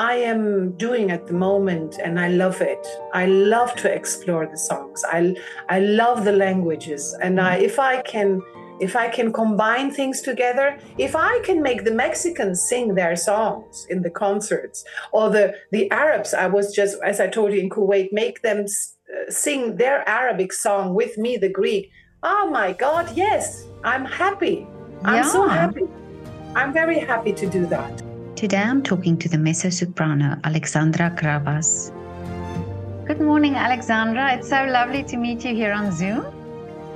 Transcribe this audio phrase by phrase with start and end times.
[0.00, 2.86] I am doing at the moment, and I love it.
[3.12, 5.04] I love to explore the songs.
[5.06, 5.36] I
[5.68, 8.40] I love the languages, and I, if I can
[8.80, 13.86] if I can combine things together, if I can make the Mexicans sing their songs
[13.90, 17.68] in the concerts, or the the Arabs, I was just as I told you in
[17.68, 21.90] Kuwait, make them uh, sing their Arabic song with me, the Greek.
[22.22, 24.66] Oh my God, yes, I'm happy.
[25.04, 25.32] I'm yeah.
[25.36, 25.86] so happy.
[26.56, 28.09] I'm very happy to do that.
[28.36, 31.92] Today I'm talking to the mezzo soprano Alexandra Gravas.
[33.06, 34.34] Good morning, Alexandra.
[34.34, 36.24] It's so lovely to meet you here on Zoom.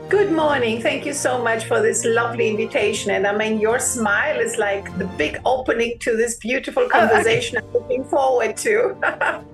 [0.09, 0.81] Good morning.
[0.81, 3.11] Thank you so much for this lovely invitation.
[3.11, 7.67] And I mean, your smile is like the big opening to this beautiful conversation oh,
[7.67, 7.67] okay.
[7.67, 8.97] I'm looking forward to.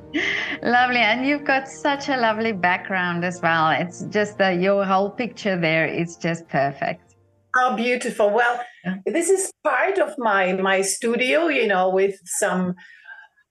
[0.63, 0.99] lovely.
[0.99, 3.71] And you've got such a lovely background as well.
[3.71, 7.10] It's just that your whole picture there is just perfect.
[7.55, 8.31] How beautiful.
[8.31, 8.61] Well,
[9.07, 12.75] this is part of my my studio, you know, with some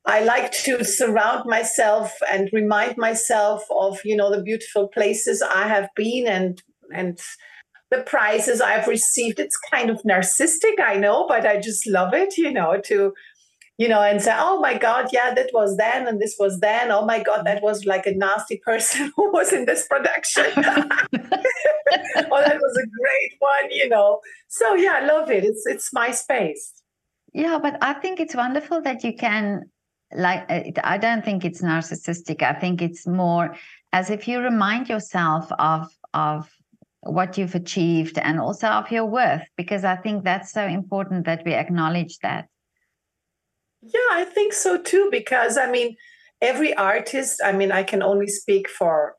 [0.06, 5.68] I like to surround myself and remind myself of, you know, the beautiful places I
[5.68, 6.62] have been and
[6.96, 7.20] and
[7.92, 9.40] the prizes I've received.
[9.40, 13.14] It's kind of narcissistic, I know, but I just love it, you know, to
[13.80, 16.92] you know, and say, oh my God, yeah, that was then and this was then.
[16.92, 20.44] Oh my God, that was like a nasty person who was in this production.
[20.58, 20.62] oh,
[21.14, 24.20] that was a great one, you know.
[24.50, 25.46] So yeah, I love it.
[25.46, 26.74] It's it's my space.
[27.34, 29.72] Yeah, but I think it's wonderful that you can
[30.14, 32.42] like uh, I don't think it's narcissistic.
[32.42, 33.56] I think it's more
[33.94, 36.52] as if you remind yourself of of
[37.04, 41.46] what you've achieved and also of your worth because I think that's so important that
[41.46, 42.50] we acknowledge that.
[43.82, 45.10] Yeah, I think so too.
[45.12, 45.96] Because I mean,
[46.42, 47.42] every artist.
[47.44, 49.16] I mean, I can only speak for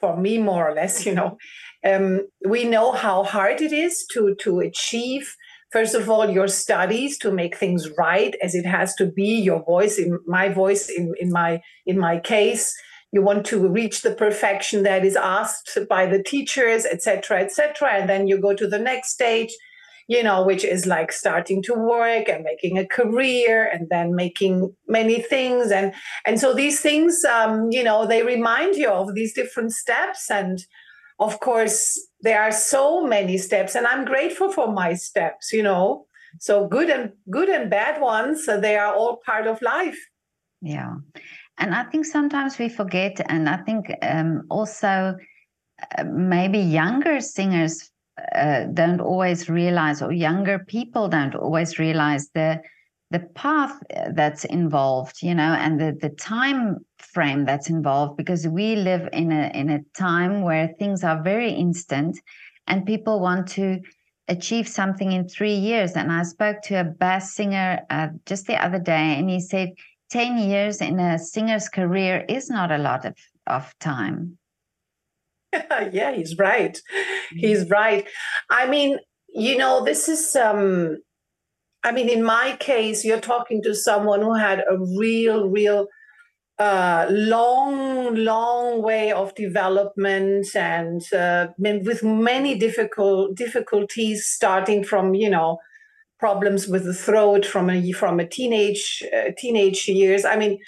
[0.00, 1.04] for me more or less.
[1.06, 1.38] You know,
[1.84, 5.34] um, we know how hard it is to to achieve.
[5.70, 9.38] First of all, your studies to make things right as it has to be.
[9.38, 12.74] Your voice, in my voice, in in my in my case,
[13.12, 18.08] you want to reach the perfection that is asked by the teachers, etc., etc., and
[18.08, 19.54] then you go to the next stage
[20.08, 24.74] you know, which is like starting to work and making a career and then making
[24.88, 25.70] many things.
[25.70, 25.94] And
[26.26, 30.30] and so these things, um, you know, they remind you of these different steps.
[30.30, 30.58] And
[31.18, 36.06] of course, there are so many steps, and I'm grateful for my steps, you know.
[36.40, 39.98] So good and good and bad ones, they are all part of life.
[40.60, 40.94] Yeah.
[41.58, 45.16] And I think sometimes we forget, and I think um, also
[45.98, 47.90] uh, maybe younger singers
[48.34, 52.60] uh, don't always realize, or younger people don't always realize the
[53.10, 53.72] the path
[54.12, 59.32] that's involved, you know, and the the time frame that's involved, because we live in
[59.32, 62.18] a in a time where things are very instant,
[62.66, 63.80] and people want to
[64.28, 65.92] achieve something in three years.
[65.92, 69.72] And I spoke to a bass singer uh, just the other day, and he said.
[70.10, 73.14] 10 years in a singer's career is not a lot of,
[73.46, 74.37] of time.
[75.92, 76.78] yeah, he's right.
[77.30, 77.72] He's mm-hmm.
[77.72, 78.06] right.
[78.50, 78.98] I mean,
[79.28, 80.98] you know, this is um
[81.84, 85.86] I mean, in my case, you're talking to someone who had a real, real
[86.58, 95.30] uh, long, long way of development and uh, with many difficult difficulties, starting from you
[95.30, 95.58] know
[96.18, 100.24] problems with the throat from a from a teenage uh, teenage years.
[100.24, 100.58] I mean,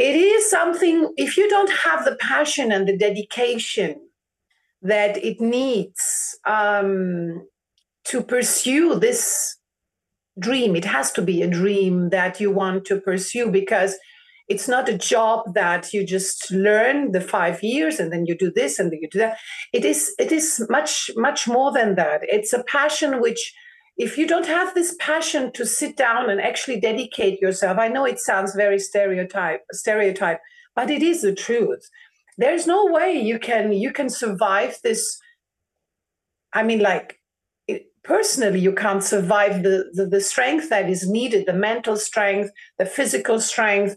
[0.00, 4.00] it is something if you don't have the passion and the dedication
[4.80, 7.46] that it needs um,
[8.04, 9.56] to pursue this
[10.38, 13.94] dream it has to be a dream that you want to pursue because
[14.48, 18.50] it's not a job that you just learn the five years and then you do
[18.50, 19.38] this and then you do that.
[19.72, 22.22] It is it is much much more than that.
[22.24, 23.54] It's a passion which
[24.02, 28.04] if you don't have this passion to sit down and actually dedicate yourself i know
[28.04, 30.40] it sounds very stereotype stereotype
[30.74, 31.88] but it is the truth.
[32.38, 35.18] There's no way you can you can survive this.
[36.52, 37.18] I mean like
[37.68, 42.50] it, personally you can't survive the, the, the strength that is needed the mental strength
[42.78, 43.96] the physical strength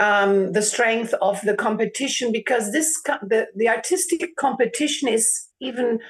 [0.00, 6.00] um, the strength of the competition because this the, the artistic competition is even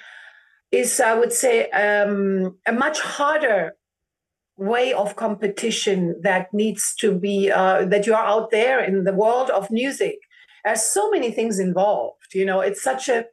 [0.73, 3.75] is, I would say, um, a much harder
[4.57, 9.13] way of competition that needs to be uh, that you are out there in the
[9.13, 10.17] world of music.
[10.65, 12.35] There's so many things involved.
[12.35, 13.27] You know, it's such a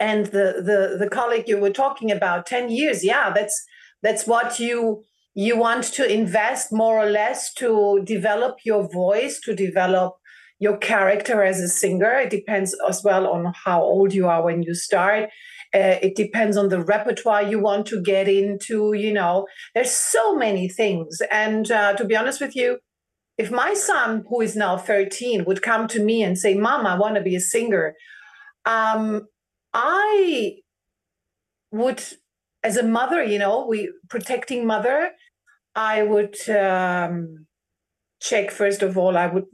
[0.00, 3.64] and the the the colleague you were talking about 10 years yeah that's
[4.02, 5.02] that's what you
[5.34, 10.14] you want to invest more or less to develop your voice to develop
[10.58, 14.62] your character as a singer it depends as well on how old you are when
[14.62, 15.28] you start
[15.74, 19.46] uh, it depends on the repertoire you want to get into you know.
[19.74, 21.20] There's so many things.
[21.30, 22.78] And uh, to be honest with you
[23.38, 26.98] if my son, who is now 13, would come to me and say, Mom, I
[26.98, 27.94] want to be a singer,
[28.66, 29.26] um,
[29.72, 30.56] I
[31.70, 32.02] would,
[32.62, 35.10] as a mother, you know, we protecting mother,
[35.74, 37.46] I would um,
[38.20, 39.46] check first of all, I would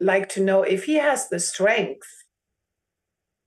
[0.00, 2.08] like to know if he has the strength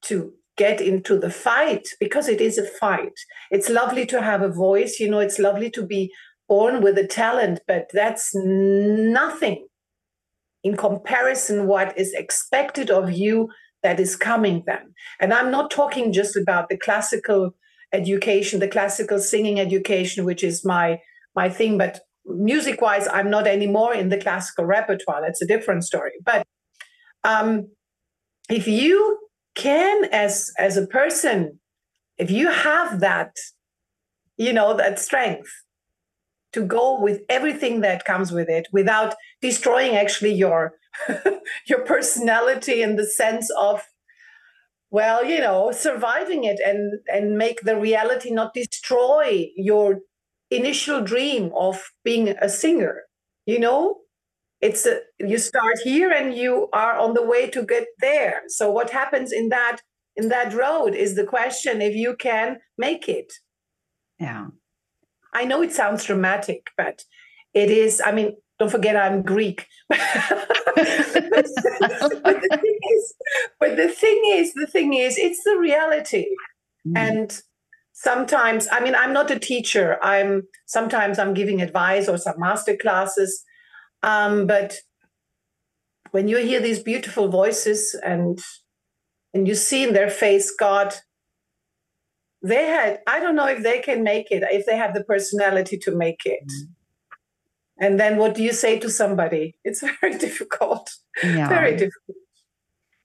[0.03, 3.17] to get into the fight because it is a fight.
[3.49, 6.11] It's lovely to have a voice, you know, it's lovely to be
[6.49, 9.65] born with a talent, but that's nothing
[10.63, 13.47] in comparison what is expected of you
[13.83, 14.93] that is coming then.
[15.21, 17.55] And I'm not talking just about the classical
[17.93, 20.99] education, the classical singing education, which is my
[21.35, 25.21] my thing, but music wise, I'm not anymore in the classical repertoire.
[25.21, 26.11] That's a different story.
[26.25, 26.45] But
[27.23, 27.69] um,
[28.49, 31.59] if you can, as as a person,
[32.17, 33.35] if you have that,
[34.37, 35.51] you know, that strength
[36.53, 40.73] to go with everything that comes with it without destroying actually your
[41.67, 43.83] your personality in the sense of
[44.89, 49.99] well you know surviving it and and make the reality not destroy your
[50.49, 53.03] initial dream of being a singer
[53.45, 53.97] you know
[54.61, 58.41] it's a, you start here and you are on the way to get there.
[58.47, 59.79] So what happens in that
[60.15, 63.31] in that road is the question if you can make it.
[64.19, 64.47] Yeah.
[65.33, 67.03] I know it sounds dramatic but
[67.53, 69.67] it is i mean don't forget i'm greek.
[72.21, 73.13] But, the thing is,
[73.59, 76.25] but the thing is the thing is it's the reality.
[76.87, 76.97] Mm.
[76.97, 77.41] and
[77.91, 79.97] sometimes i mean i'm not a teacher.
[80.01, 83.43] I'm sometimes i'm giving advice or some master classes
[84.03, 84.75] um, but
[86.11, 88.39] when you hear these beautiful voices and
[89.33, 90.95] and you see in their face god
[92.41, 95.77] they had i don't know if they can make it if they have the personality
[95.77, 97.85] to make it mm-hmm.
[97.85, 100.89] and then what do you say to somebody it's very difficult
[101.23, 101.47] yeah.
[101.47, 102.17] very difficult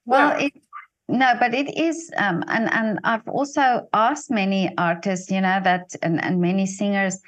[0.05, 0.47] well yeah.
[0.47, 0.53] it
[1.07, 5.95] no, but it is, um, and and I've also asked many artists, you know, that
[6.01, 7.19] and and many singers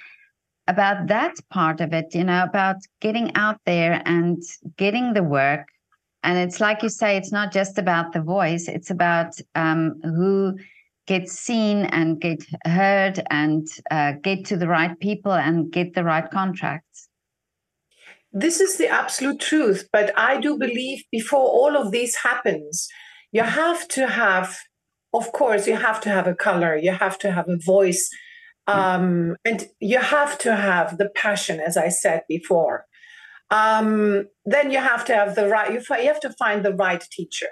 [0.68, 4.42] about that part of it, you know, about getting out there and
[4.78, 5.68] getting the work.
[6.24, 10.58] And it's like you say, it's not just about the voice; it's about um, who
[11.06, 16.04] gets seen and get heard and uh, get to the right people and get the
[16.04, 17.08] right contracts.
[18.34, 22.90] This is the absolute truth, but I do believe before all of this happens
[23.32, 24.58] you have to have
[25.14, 28.10] of course you have to have a color you have to have a voice
[28.68, 32.86] um, and you have to have the passion as i said before
[33.50, 37.06] um, then you have to have the right you, you have to find the right
[37.12, 37.50] teacher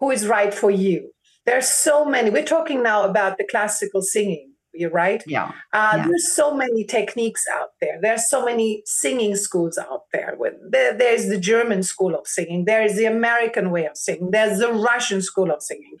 [0.00, 1.10] who is right for you
[1.46, 5.22] there's so many we're talking now about the classical singing you're right.
[5.26, 5.52] Yeah.
[5.72, 6.06] Uh, yeah.
[6.08, 7.98] There's so many techniques out there.
[8.00, 10.36] There's so many singing schools out there.
[10.70, 10.96] there.
[10.96, 12.64] There's the German school of singing.
[12.64, 14.30] There is the American way of singing.
[14.32, 15.96] There's the Russian school of singing.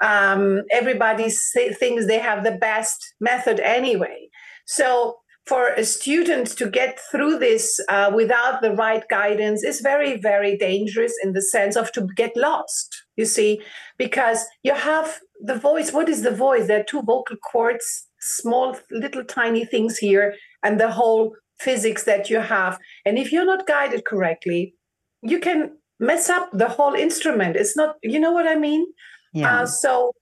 [0.00, 4.28] Um, everybody say, thinks they have the best method anyway.
[4.66, 5.16] So
[5.46, 10.58] for a student to get through this uh, without the right guidance is very, very
[10.58, 13.04] dangerous in the sense of to get lost.
[13.16, 13.62] You see,
[13.96, 15.92] because you have the voice.
[15.92, 16.66] What is the voice?
[16.66, 22.30] There are two vocal cords small little tiny things here and the whole physics that
[22.30, 24.74] you have and if you're not guided correctly
[25.22, 28.86] you can mess up the whole instrument it's not you know what i mean
[29.32, 29.60] yeah.
[29.60, 30.12] Uh, so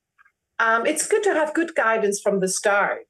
[0.58, 3.06] um, it's good to have good guidance from the start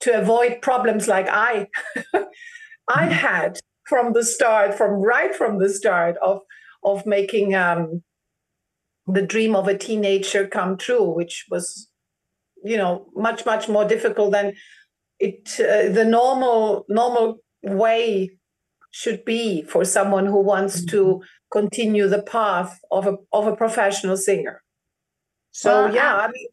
[0.00, 1.66] to avoid problems like i
[2.14, 3.10] i mm-hmm.
[3.10, 6.40] had from the start from right from the start of
[6.84, 8.02] of making um,
[9.06, 11.88] the dream of a teenager come true which was
[12.64, 14.52] you know much much more difficult than
[15.18, 18.30] it uh, the normal normal way
[18.90, 20.96] should be for someone who wants mm-hmm.
[20.96, 24.61] to continue the path of a of a professional singer
[25.52, 26.46] so well, yeah I, I mean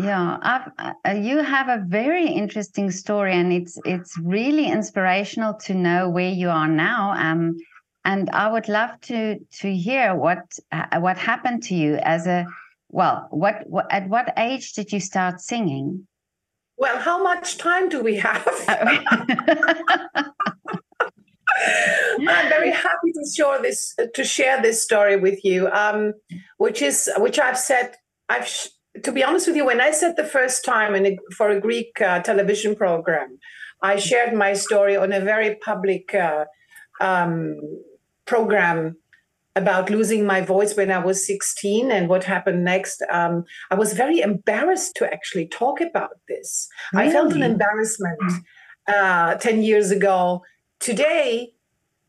[0.00, 5.74] yeah I've, uh, you have a very interesting story and it's it's really inspirational to
[5.74, 7.56] know where you are now um
[8.04, 10.38] and i would love to to hear what
[10.70, 12.46] uh, what happened to you as a
[12.90, 16.06] well, what, what at what age did you start singing?
[16.76, 18.46] Well, how much time do we have?
[22.28, 26.14] I'm very happy to share this to share this story with you, um,
[26.58, 27.94] which is which I've said.
[28.28, 28.48] I've
[29.04, 31.60] to be honest with you, when I said the first time in a, for a
[31.60, 33.38] Greek uh, television program,
[33.80, 36.46] I shared my story on a very public uh,
[37.00, 37.60] um,
[38.26, 38.96] program
[39.58, 43.92] about losing my voice when I was 16 and what happened next, um, I was
[43.92, 46.68] very embarrassed to actually talk about this.
[46.92, 47.08] Really?
[47.08, 48.20] I felt an embarrassment
[48.86, 50.42] uh, 10 years ago.
[50.80, 51.52] Today,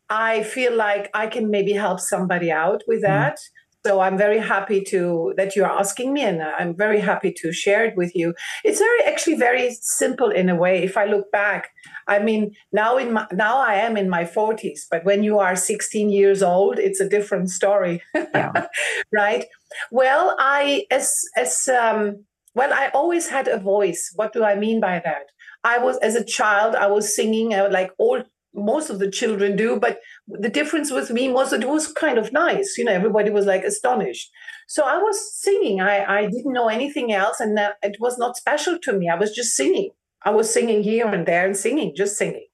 [0.09, 3.13] I feel like I can maybe help somebody out with mm-hmm.
[3.13, 3.35] that.
[3.35, 3.49] Mm.
[3.85, 7.85] So I'm very happy to that you're asking me, and I'm very happy to share
[7.85, 8.33] it with you.
[8.65, 10.83] It's very actually very simple in a way.
[10.83, 11.69] If I look back,
[12.05, 15.55] I mean now in my, now I am in my 40s, but when you are
[15.55, 18.51] 16 years old, it's a different story, yeah.
[19.13, 19.45] right?
[19.91, 24.11] Well, I as as um, well, I always had a voice.
[24.13, 25.27] What do I mean by that?
[25.63, 29.55] I was as a child, I was singing uh, like all most of the children
[29.55, 33.29] do but the difference with me was it was kind of nice you know everybody
[33.29, 34.29] was like astonished.
[34.67, 35.81] So i was singing.
[35.81, 39.09] I, I didn't know anything else and that, it was not special to me.
[39.09, 39.91] I was just singing.
[40.23, 42.45] I was singing here and there and singing just singing.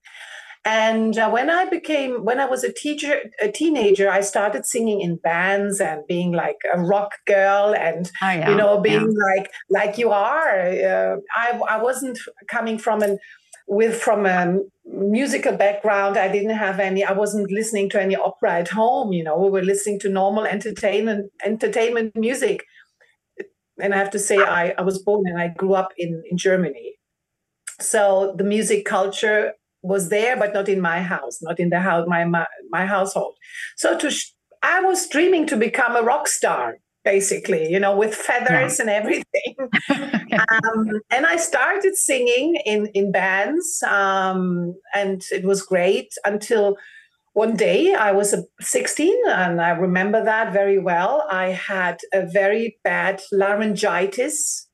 [0.68, 5.00] And uh, when i became when i was a teacher a teenager i started singing
[5.00, 8.50] in bands and being like a rock girl and oh, yeah.
[8.50, 9.26] you know being yeah.
[9.36, 10.62] like like you are.
[10.92, 12.18] Uh, i i wasn't
[12.50, 13.20] coming from an
[13.68, 18.54] with from a musical background i didn't have any i wasn't listening to any opera
[18.60, 22.64] at home you know we were listening to normal entertainment entertainment music.
[23.82, 26.38] And i have to say i, I was born and i grew up in, in
[26.38, 26.94] germany.
[27.82, 32.08] So the music culture was there but not in my house not in the house
[32.08, 33.36] my my, my household.
[33.76, 34.12] So to
[34.62, 38.82] i was dreaming to become a rock star basically, you know, with feathers yeah.
[38.82, 39.56] and everything.
[40.50, 46.76] um, and I started singing in, in bands, um, and it was great until
[47.34, 51.26] one day I was 16, and I remember that very well.
[51.32, 54.68] I had a very bad laryngitis.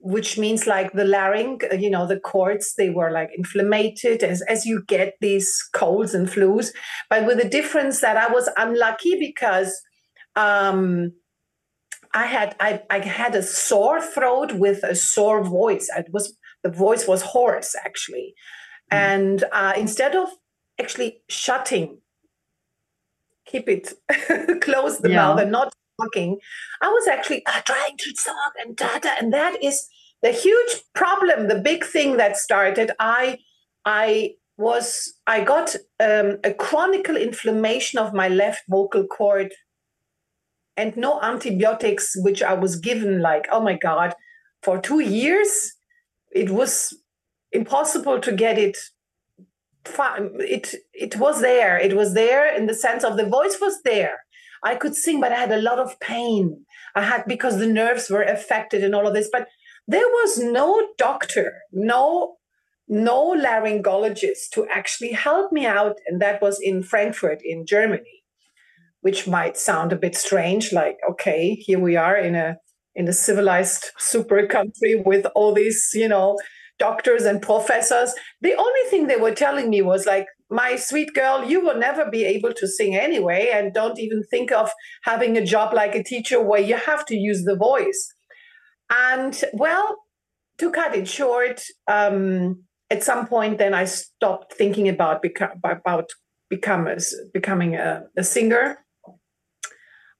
[0.00, 4.64] Which means like the larynx, you know, the cords, they were like inflamed as, as
[4.64, 6.68] you get these colds and flus.
[7.10, 9.76] But with the difference that I was unlucky because
[10.36, 11.12] um,
[12.14, 15.88] I had I, I had a sore throat with a sore voice.
[15.96, 18.34] It was the voice was hoarse actually,
[18.92, 18.96] mm.
[18.96, 20.28] and uh, instead of
[20.80, 21.98] actually shutting,
[23.46, 23.92] keep it
[24.60, 25.16] close the yeah.
[25.16, 26.38] mouth and not talking,
[26.80, 29.86] I was actually uh, trying to talk and data, and that is
[30.22, 31.48] the huge problem.
[31.48, 32.92] The big thing that started.
[32.98, 33.38] I
[33.84, 39.52] I was I got um, a chronic inflammation of my left vocal cord
[40.78, 44.14] and no antibiotics, which I was given like, oh my God,
[44.62, 45.72] for two years.
[46.30, 46.96] It was
[47.52, 48.76] impossible to get it.
[50.56, 51.78] It it was there.
[51.78, 54.18] It was there in the sense of the voice was there.
[54.62, 56.64] I could sing, but I had a lot of pain.
[56.94, 59.30] I had because the nerves were affected and all of this.
[59.32, 59.48] But
[59.86, 62.36] there was no doctor, no
[62.86, 68.17] no laryngologist to actually help me out, and that was in Frankfurt in Germany
[69.00, 72.56] which might sound a bit strange like okay here we are in a
[72.94, 76.36] in a civilized super country with all these you know
[76.78, 78.14] doctors and professors.
[78.40, 82.08] The only thing they were telling me was like my sweet girl you will never
[82.08, 84.70] be able to sing anyway and don't even think of
[85.02, 88.14] having a job like a teacher where you have to use the voice.
[88.90, 89.96] And well
[90.58, 96.08] to cut it short um, at some point then i stopped thinking about beca- about
[96.48, 96.96] become a,
[97.32, 98.78] becoming a, a singer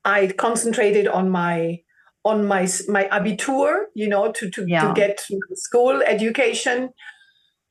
[0.08, 1.80] I concentrated on my
[2.24, 4.88] on my my abitur, you know, to to, yeah.
[4.88, 5.20] to get
[5.54, 6.90] school education.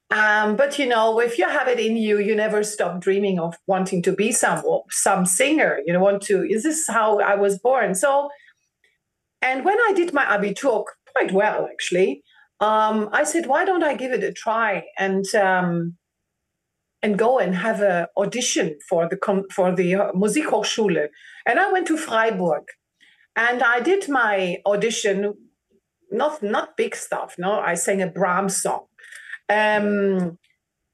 [0.09, 3.55] Um, but you know, if you have it in you, you never stop dreaming of
[3.67, 5.79] wanting to be some some singer.
[5.85, 6.43] You know, want to.
[6.43, 7.95] Is this how I was born?
[7.95, 8.29] So,
[9.41, 12.23] and when I did my abitur quite well, actually,
[12.59, 14.85] um, I said, why don't I give it a try?
[14.97, 15.97] And um,
[17.03, 19.17] and go and have an audition for the
[19.53, 21.07] for the uh, Musikhochschule.
[21.45, 22.63] And I went to Freiburg,
[23.35, 25.33] and I did my audition.
[26.11, 27.35] Not not big stuff.
[27.37, 28.85] No, I sang a Brahms song,
[29.49, 30.37] um,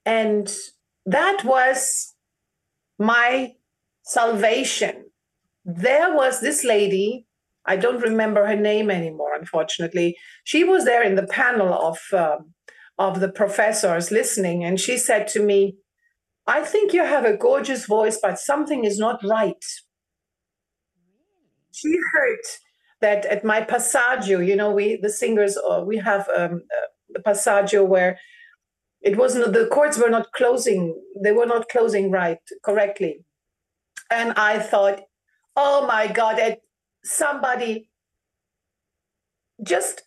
[0.06, 0.54] and
[1.06, 2.14] that was
[3.00, 3.54] my
[4.04, 5.06] salvation.
[5.66, 7.28] There was this lady.
[7.66, 9.34] I don't remember her name anymore.
[9.40, 12.00] Unfortunately, she was there in the panel of.
[12.12, 12.54] Um,
[13.00, 15.76] of the professors listening, and she said to me,
[16.46, 19.64] I think you have a gorgeous voice, but something is not right.
[21.72, 22.40] She heard
[23.02, 27.20] that at my passaggio, you know, we the singers uh, we have um, uh, the
[27.20, 28.20] passaggio where
[29.02, 33.26] it wasn't the chords were not closing, they were not closing right correctly,
[34.12, 35.02] and I thought,
[35.56, 36.58] oh my God,
[37.04, 37.90] somebody
[39.62, 40.04] just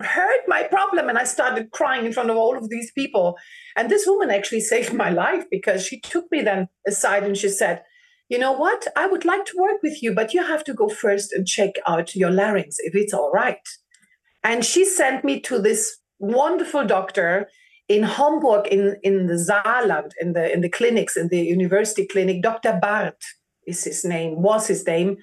[0.00, 3.36] heard my problem and I started crying in front of all of these people.
[3.76, 7.48] And this woman actually saved my life because she took me then aside and she
[7.48, 7.82] said,
[8.28, 8.86] You know what?
[8.96, 11.74] I would like to work with you, but you have to go first and check
[11.86, 13.66] out your larynx if it's all right.
[14.44, 17.48] And she sent me to this wonderful doctor
[17.88, 22.42] in Homburg, in, in the Saarland, in the in the clinics, in the university clinic,
[22.42, 22.78] Dr.
[22.80, 23.16] Barth
[23.66, 25.16] is his name, was his name.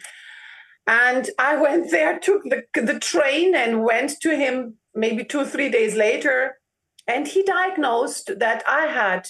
[0.88, 5.70] And I went there, took the, the train and went to him maybe two three
[5.70, 6.58] days later.
[7.08, 9.28] And he diagnosed that I had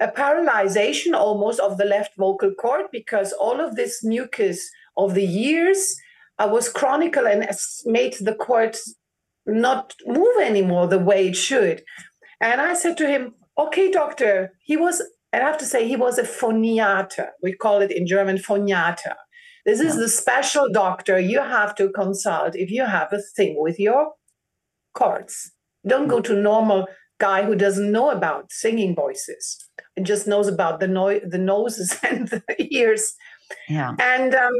[0.00, 5.24] a paralyzation almost of the left vocal cord because all of this mucus of the
[5.24, 5.96] years
[6.38, 7.48] I was chronical and
[7.86, 8.76] made the cord
[9.46, 11.82] not move anymore the way it should.
[12.40, 16.18] And I said to him, okay, doctor, he was, I have to say, he was
[16.18, 17.28] a phoniater.
[17.42, 19.14] We call it in German phoniater.
[19.66, 23.80] This is the special doctor you have to consult if you have a thing with
[23.80, 24.12] your
[24.94, 25.50] cords.
[25.86, 26.86] Don't go to normal
[27.18, 29.58] guy who doesn't know about singing voices
[29.96, 33.14] and just knows about the no- the noses and the ears.
[33.68, 33.94] Yeah.
[33.98, 34.52] And um,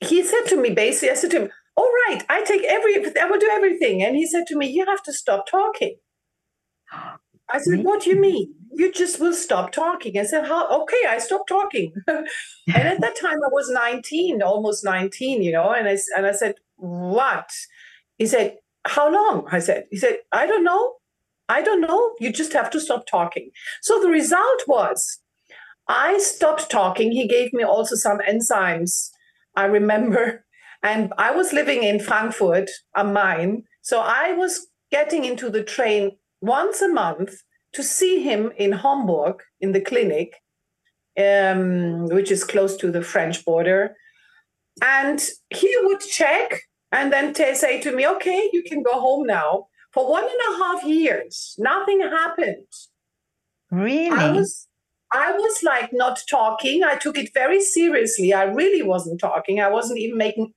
[0.00, 3.26] he said to me basically, I said to him, "All right, I take every, I
[3.26, 5.96] will do everything." And he said to me, "You have to stop talking."
[7.52, 7.82] I said, mm-hmm.
[7.82, 8.54] "What do you mean?
[8.72, 10.68] You just will stop talking?" I said, "How?
[10.82, 12.26] Okay, I stopped talking." and
[12.66, 15.72] at that time, I was nineteen, almost nineteen, you know.
[15.72, 17.50] And I and I said, "What?"
[18.18, 19.86] He said, "How long?" I said.
[19.90, 20.94] He said, "I don't know.
[21.48, 22.14] I don't know.
[22.20, 23.50] You just have to stop talking."
[23.82, 25.20] So the result was,
[25.88, 27.10] I stopped talking.
[27.10, 29.10] He gave me also some enzymes.
[29.56, 30.44] I remember,
[30.82, 36.16] and I was living in Frankfurt am Main, so I was getting into the train
[36.40, 37.34] once a month
[37.72, 40.36] to see him in Homburg in the clinic,
[41.18, 43.94] um, which is close to the French border.
[44.82, 49.26] And he would check and then t- say to me, okay, you can go home
[49.26, 49.66] now.
[49.92, 52.66] For one and a half years, nothing happened.
[53.70, 54.10] Really?
[54.10, 54.68] I was,
[55.12, 56.84] I was like not talking.
[56.84, 58.32] I took it very seriously.
[58.32, 59.60] I really wasn't talking.
[59.60, 60.54] I wasn't even making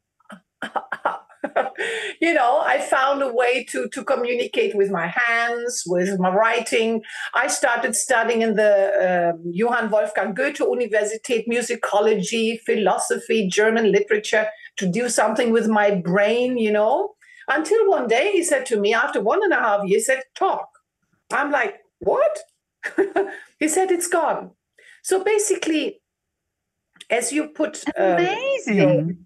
[2.22, 7.02] you know, I found a way to to communicate with my hands, with my writing.
[7.34, 8.74] I started studying in the
[9.06, 16.58] uh, Johann Wolfgang Goethe Universität musicology, philosophy, German literature to do something with my brain,
[16.58, 17.16] you know.
[17.48, 20.70] Until one day he said to me, after one and a half years, said, talk.
[21.32, 22.40] I'm like, what?
[23.60, 24.52] he said, it's gone.
[25.04, 26.02] So basically,
[27.10, 29.23] as you put um, amazing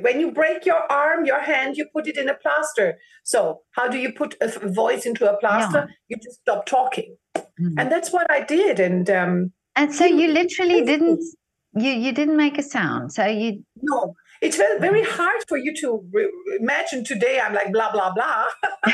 [0.00, 2.98] when you break your arm, your hand, you put it in a plaster.
[3.24, 5.86] So how do you put a voice into a plaster?
[5.88, 5.94] Yeah.
[6.08, 7.78] You just stop talking, mm-hmm.
[7.78, 8.80] and that's what I did.
[8.80, 11.22] And um, and so you literally didn't
[11.74, 13.12] you you didn't make a sound.
[13.12, 14.14] So you no.
[14.42, 17.38] It's very, very hard for you to re- imagine today.
[17.38, 18.46] I'm like blah blah blah,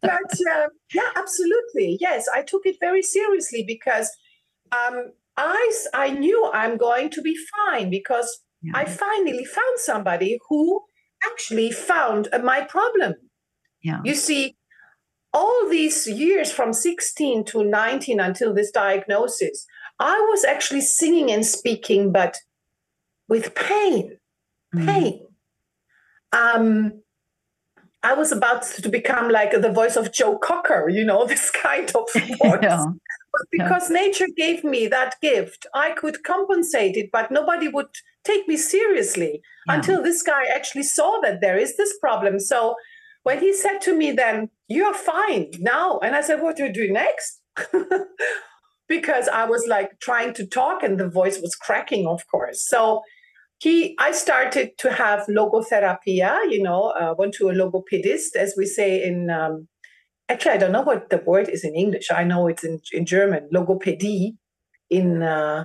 [0.00, 2.26] but uh, yeah, absolutely, yes.
[2.34, 4.10] I took it very seriously because
[4.72, 8.72] um, I I knew I'm going to be fine because yeah.
[8.74, 10.82] I finally found somebody who
[11.24, 13.14] actually found uh, my problem.
[13.82, 14.00] Yeah.
[14.04, 14.56] You see,
[15.32, 19.66] all these years from 16 to 19 until this diagnosis,
[19.98, 22.36] I was actually singing and speaking, but
[23.28, 24.18] with pain.
[24.74, 24.86] Mm.
[24.86, 25.26] Pain.
[26.32, 27.02] Um,
[28.02, 31.90] I was about to become like the voice of Joe Cocker, you know, this kind
[31.94, 32.58] of voice.
[32.62, 32.86] yeah.
[33.50, 33.96] Because yeah.
[33.96, 37.88] nature gave me that gift, I could compensate it, but nobody would
[38.24, 39.74] take me seriously yeah.
[39.74, 42.40] until this guy actually saw that there is this problem.
[42.40, 42.74] So
[43.22, 45.98] when he said to me, then you're fine now.
[45.98, 47.40] And I said, what do you do next?
[48.88, 52.66] because I was like trying to talk and the voice was cracking, of course.
[52.66, 53.02] So
[53.58, 58.66] he, I started to have logotherapia, you know, uh, went to a logopedist, as we
[58.66, 59.66] say in, um,
[60.28, 62.10] actually, I don't know what the word is in English.
[62.10, 64.36] I know it's in, in German, logopedy
[64.90, 65.64] in, uh,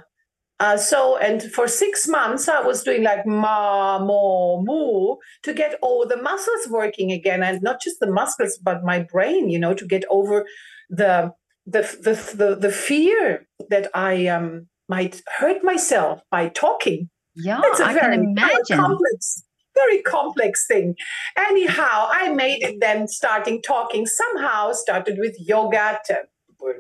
[0.62, 5.74] uh, so, and for six months, I was doing like ma, mo, moo to get
[5.82, 9.74] all the muscles working again, and not just the muscles, but my brain, you know,
[9.74, 10.46] to get over
[10.92, 11.34] the
[11.66, 17.10] the the the, the fear that I um, might hurt myself by talking.
[17.34, 18.78] Yeah, I can imagine.
[18.78, 19.44] Complex,
[19.86, 20.96] very complex thing.
[21.38, 26.00] Anyhow, I made it then starting talking somehow, started with yoga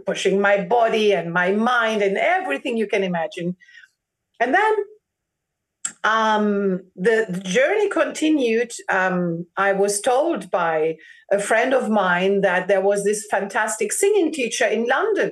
[0.06, 3.56] pushing my body and my mind and everything you can imagine.
[4.40, 4.74] And then
[6.04, 8.72] um, the, the, journey continued.
[8.90, 10.98] Um, I was told by
[11.32, 15.32] a friend of mine that there was this fantastic singing teacher in London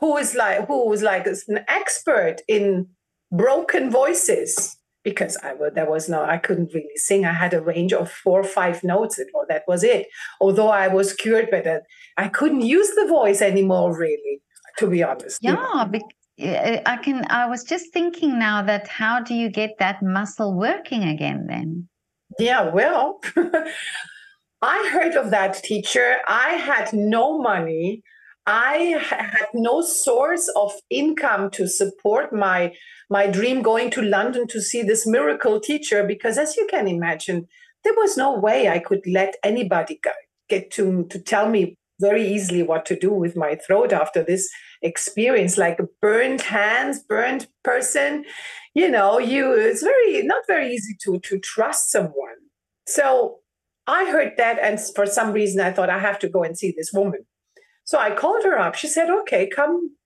[0.00, 2.88] who is like who was like an expert in
[3.32, 4.75] broken voices
[5.06, 7.24] because I there was no I couldn't really sing.
[7.24, 10.08] I had a range of four or five notes, and that was it.
[10.40, 11.64] Although I was cured, but
[12.16, 14.42] I couldn't use the voice anymore, really,
[14.78, 15.38] to be honest.
[15.40, 15.86] Yeah,
[16.38, 17.24] eh, I can.
[17.30, 21.88] I was just thinking now that how do you get that muscle working again then?
[22.40, 23.20] Yeah, well,
[24.62, 26.16] I heard of that teacher.
[26.26, 28.02] I had no money.
[28.46, 32.74] I had no source of income to support my
[33.10, 37.48] my dream going to London to see this miracle teacher because as you can imagine
[37.84, 40.00] there was no way I could let anybody
[40.48, 44.48] get to to tell me very easily what to do with my throat after this
[44.82, 48.24] experience like burned hands burned person.
[48.74, 52.38] You know you it's very not very easy to to trust someone.
[52.86, 53.40] So
[53.88, 56.74] i heard that and for some reason i thought i have to go and see
[56.76, 57.24] this woman
[57.86, 59.96] so i called her up she said okay come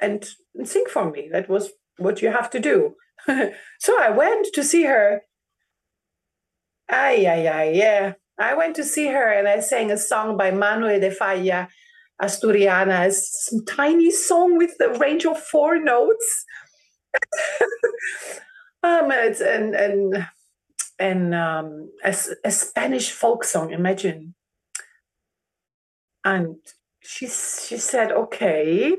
[0.00, 2.96] and, and sing for me that was what you have to do
[3.78, 5.22] so i went to see her
[6.90, 10.50] ay ay ay yeah I went to see her and I sang a song by
[10.52, 11.68] Manuel de Falla,
[12.22, 16.44] Asturiana, some tiny song with a range of four notes.
[18.82, 20.26] um, it's and and
[21.00, 22.14] and um, a,
[22.44, 23.72] a Spanish folk song.
[23.72, 24.34] Imagine.
[26.24, 26.56] And
[27.08, 28.94] she she said, "Okay."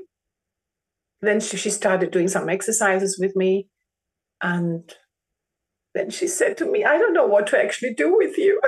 [1.21, 3.67] Then she, she started doing some exercises with me,
[4.41, 4.91] and
[5.93, 8.59] then she said to me, "I don't know what to actually do with you."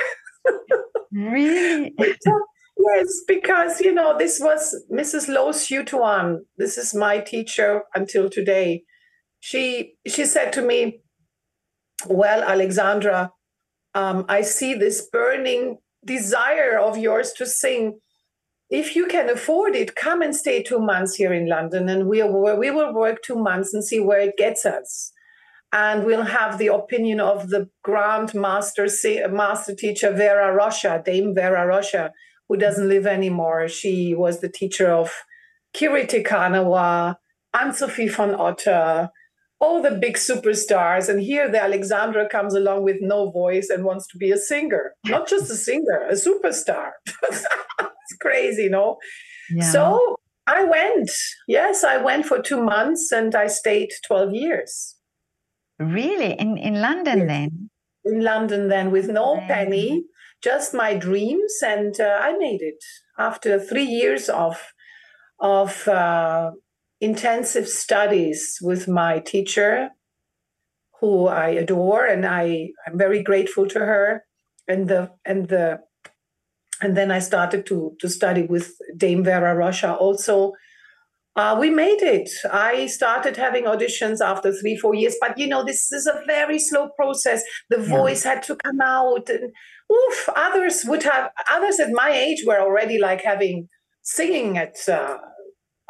[1.11, 1.91] really?
[1.97, 5.27] yes, because you know this was Mrs.
[5.27, 6.45] Loh Siew Tuan.
[6.57, 8.83] This is my teacher until today.
[9.39, 11.01] She she said to me,
[12.07, 13.31] "Well, Alexandra,
[13.95, 17.99] um, I see this burning desire of yours to sing.
[18.71, 22.23] If you can afford it, come and stay two months here in London, and we
[22.23, 25.11] we will work two months and see where it gets us."
[25.73, 28.87] and we'll have the opinion of the grand master
[29.29, 32.11] master teacher Vera Rózsa, Dame Vera Rózsa,
[32.49, 33.67] who doesn't live anymore.
[33.69, 35.11] She was the teacher of
[35.73, 37.15] Kiri Te Kanawa,
[37.53, 39.09] Anne Sofie von Otter,
[39.61, 41.07] all the big superstars.
[41.07, 44.95] And here the Alexandra comes along with no voice and wants to be a singer.
[45.05, 46.89] Not just a singer, a superstar.
[47.29, 48.97] it's crazy, no?
[49.49, 49.71] Yeah.
[49.71, 51.11] So I went.
[51.47, 54.95] Yes, I went for two months and I stayed 12 years.
[55.79, 56.33] Really?
[56.33, 57.27] In in London yes.
[57.27, 57.69] then?
[58.03, 60.03] In London then with no penny,
[60.43, 62.83] just my dreams and uh, I made it
[63.17, 64.73] after 3 years of
[65.39, 66.51] of uh,
[67.01, 69.89] intensive studies with my teacher
[70.99, 74.23] who I adore and I I'm very grateful to her
[74.67, 75.79] and the and the
[76.81, 80.53] and then I started to to study with Dame Vera Rózsa also
[81.37, 82.29] uh, we made it.
[82.51, 86.59] I started having auditions after three, four years, but you know, this is a very
[86.59, 87.41] slow process.
[87.69, 87.87] The yeah.
[87.87, 89.49] voice had to come out, and
[89.91, 93.69] oof, others would have, others at my age were already like having
[94.01, 95.19] singing at uh,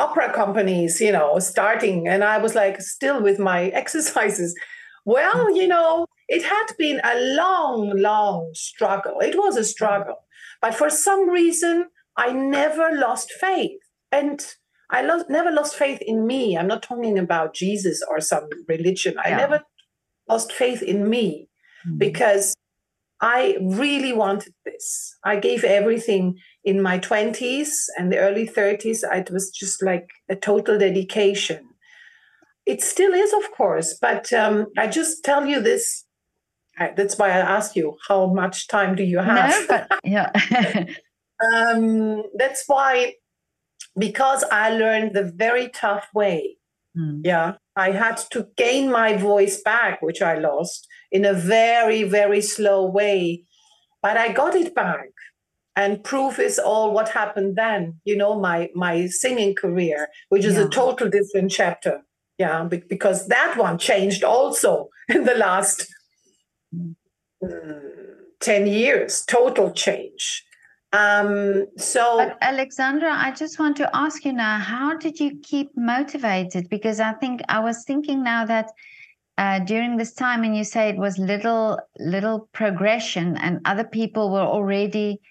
[0.01, 4.55] opera companies, you know, starting, and I was like still with my exercises.
[5.05, 9.19] Well, you know, it had been a long, long struggle.
[9.19, 10.17] It was a struggle,
[10.61, 11.87] but for some reason,
[12.17, 13.79] I never lost faith.
[14.11, 14.45] And
[14.89, 16.57] I never lost faith in me.
[16.57, 19.15] I'm not talking about Jesus or some religion.
[19.23, 19.61] I never
[20.27, 21.47] lost faith in me
[21.87, 21.97] mm-hmm.
[21.97, 22.53] because
[23.21, 25.15] I really wanted this.
[25.23, 29.04] I gave everything in my 20s and the early 30s.
[29.04, 31.67] It was just like a total dedication.
[32.65, 36.06] It still is, of course, but um, I just tell you this.
[36.95, 39.50] That's why I ask you, how much time do you have?
[39.50, 40.32] No, but yeah.
[41.54, 43.13] um, that's why
[43.97, 46.58] because I learned the very tough way.
[46.97, 47.21] Mm.
[47.24, 52.41] Yeah, I had to gain my voice back, which I lost in a very, very
[52.41, 53.45] slow way.
[54.02, 55.10] But I got it back.
[55.75, 60.55] And proof is all what happened then, you know, my my singing career, which is
[60.55, 60.65] yeah.
[60.65, 62.01] a total different chapter.
[62.38, 65.88] Yeah, because that one changed also in the last
[66.75, 66.95] mm,
[68.39, 70.43] 10 years, total change.
[70.93, 75.69] Um, so, but Alexandra, I just want to ask you now, how did you keep
[75.77, 76.67] motivated?
[76.69, 78.71] Because I think I was thinking now that
[79.38, 84.31] uh, during this time, and you say it was little, little progression, and other people
[84.31, 85.21] were already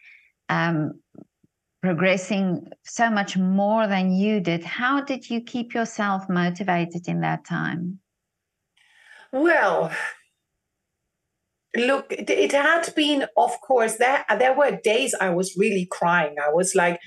[0.51, 1.01] um,
[1.83, 4.63] progressing so much more than you did.
[4.63, 8.01] How did you keep yourself motivated in that time?
[9.33, 9.91] Well,
[11.77, 16.53] look it, had been of course there there were days i was really crying i
[16.53, 16.99] was like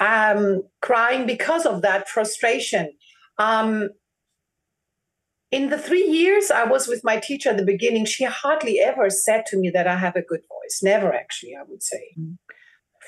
[0.00, 2.92] um crying because of that frustration
[3.38, 3.88] um
[5.50, 9.08] in the three years i was with my teacher at the beginning she hardly ever
[9.08, 12.34] said to me that i have a good voice never actually i would say mm-hmm.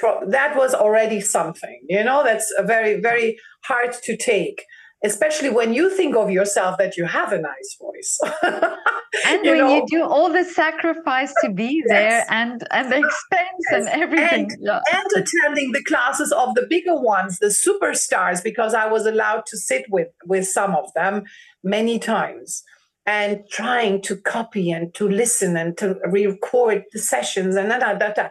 [0.00, 4.64] From, that was already something you know that's a very very hard to take
[5.04, 9.59] especially when you think of yourself that you have a nice voice and you when
[9.59, 11.88] know, you do all the sacrifice to be yes.
[11.88, 13.87] there and and the expense yes.
[13.87, 14.80] and everything and, yeah.
[14.92, 19.57] and attending the classes of the bigger ones the superstars because i was allowed to
[19.57, 21.22] sit with with some of them
[21.62, 22.62] many times
[23.07, 27.92] and trying to copy and to listen and to record the sessions and da da
[27.94, 28.12] da.
[28.12, 28.28] da.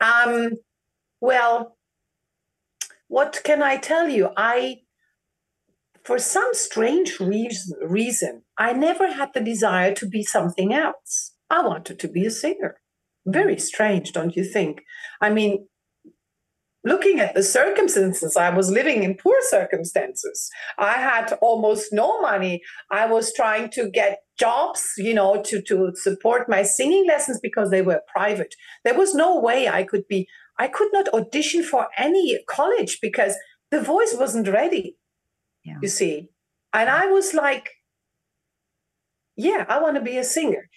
[0.00, 0.52] Um,
[1.20, 1.76] well,
[3.08, 4.30] what can I tell you?
[4.36, 4.80] I,
[6.04, 11.32] for some strange reason, reason, I never had the desire to be something else.
[11.50, 12.80] I wanted to be a singer.
[13.26, 14.82] Very strange, don't you think?
[15.20, 15.66] I mean,
[16.84, 20.50] looking at the circumstances, I was living in poor circumstances.
[20.78, 22.62] I had almost no money.
[22.90, 27.70] I was trying to get jobs, you know, to, to support my singing lessons because
[27.70, 28.54] they were private.
[28.84, 33.34] There was no way I could be, I could not audition for any college because
[33.70, 34.96] the voice wasn't ready,
[35.64, 35.78] yeah.
[35.82, 36.28] you see.
[36.72, 37.70] And I was like,
[39.36, 40.68] yeah, I want to be a singer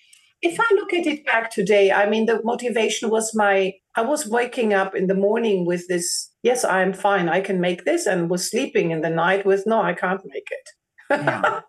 [0.42, 4.28] if I look at it back today, I mean, the motivation was my, I was
[4.28, 8.30] waking up in the morning with this, yes, I'm fine, I can make this, and
[8.30, 10.70] was sleeping in the night with, no, I can't make it.
[11.12, 11.62] Yeah.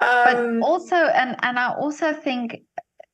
[0.00, 2.62] um, but also, and, and I also think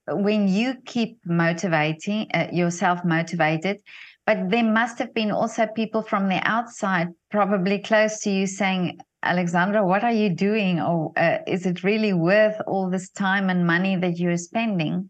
[0.08, 3.80] when you keep motivating uh, yourself motivated,
[4.26, 9.00] but there must have been also people from the outside, probably close to you, saying,
[9.22, 10.80] Alexandra, what are you doing?
[10.80, 15.08] Or uh, is it really worth all this time and money that you're spending?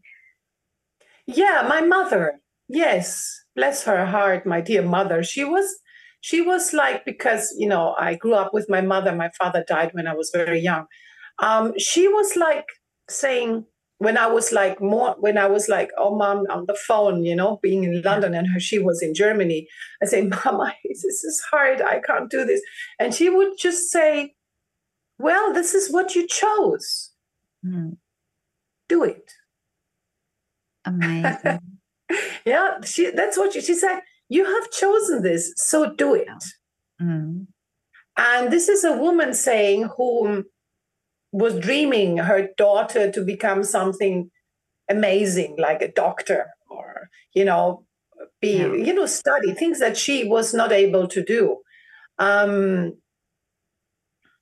[1.27, 2.41] Yeah, my mother.
[2.69, 5.23] Yes, bless her heart, my dear mother.
[5.23, 5.79] She was,
[6.21, 9.15] she was like because you know I grew up with my mother.
[9.15, 10.87] My father died when I was very young.
[11.39, 12.67] Um, she was like
[13.09, 13.65] saying,
[14.03, 17.37] when I was like more when I was like, oh mom, on the phone, you
[17.37, 19.69] know, being in London and her she was in Germany,
[20.03, 21.81] I say, Mama, this is hard.
[21.81, 22.61] I can't do this.
[22.99, 24.35] And she would just say,
[25.19, 27.13] Well, this is what you chose.
[27.65, 27.97] Mm.
[28.89, 29.31] Do it.
[30.85, 31.61] Amazing.
[32.45, 34.01] yeah, she that's what she, she said.
[34.29, 36.45] You have chosen this, so do it.
[37.01, 37.47] Mm.
[38.17, 40.45] And this is a woman saying whom
[41.33, 44.31] was dreaming her daughter to become something
[44.91, 47.85] amazing like a doctor or you know
[48.41, 48.73] be yeah.
[48.73, 51.59] you know study things that she was not able to do.
[52.19, 52.95] Um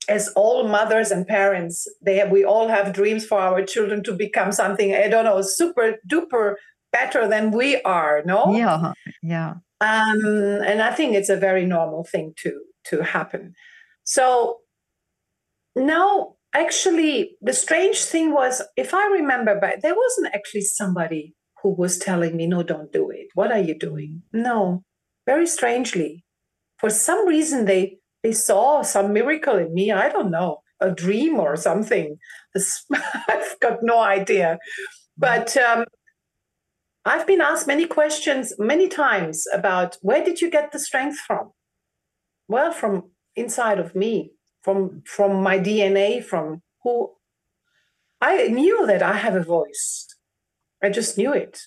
[0.09, 4.11] as all mothers and parents they have, we all have dreams for our children to
[4.11, 6.55] become something i don't know super duper
[6.91, 8.51] better than we are no?
[8.51, 9.53] Yeah yeah.
[9.79, 10.25] Um
[10.69, 13.53] and i think it's a very normal thing to to happen.
[14.03, 14.59] So
[15.75, 21.69] now actually the strange thing was if i remember back there wasn't actually somebody who
[21.69, 23.27] was telling me no don't do it.
[23.33, 24.23] What are you doing?
[24.33, 24.83] No.
[25.25, 26.23] Very strangely
[26.79, 29.91] for some reason they they saw some miracle in me.
[29.91, 32.17] I don't know a dream or something.
[33.27, 34.57] I've got no idea.
[35.17, 35.85] But um,
[37.03, 41.51] i've been asked many questions many times about where did you get the strength from?
[42.47, 44.31] Well from inside of me
[44.61, 47.11] from from my DNA, from who
[48.21, 50.07] I knew that I have a voice.
[50.83, 51.59] I just knew it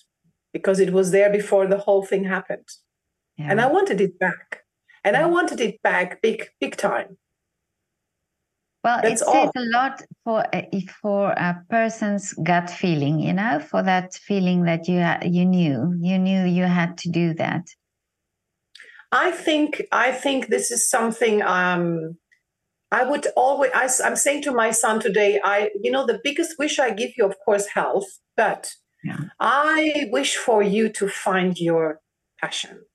[0.53, 2.67] because it was there before the whole thing happened.
[3.37, 3.47] Yeah.
[3.51, 4.63] And I wanted it back.
[5.03, 5.23] And yeah.
[5.23, 7.17] I wanted it back big, big time.
[8.83, 9.63] Well, That's it says all.
[9.63, 10.45] a lot for
[11.01, 16.19] for a person's gut feeling, you know, for that feeling that you you knew, you
[16.19, 17.65] knew you had to do that.
[19.11, 22.17] I think I think this is something um,
[22.95, 26.57] I would always, I, am saying to my son today, I, you know, the biggest
[26.57, 28.71] wish I give you, of course, health, but
[29.03, 29.17] yeah.
[29.37, 31.99] I wish for you to find your
[32.39, 32.85] passion.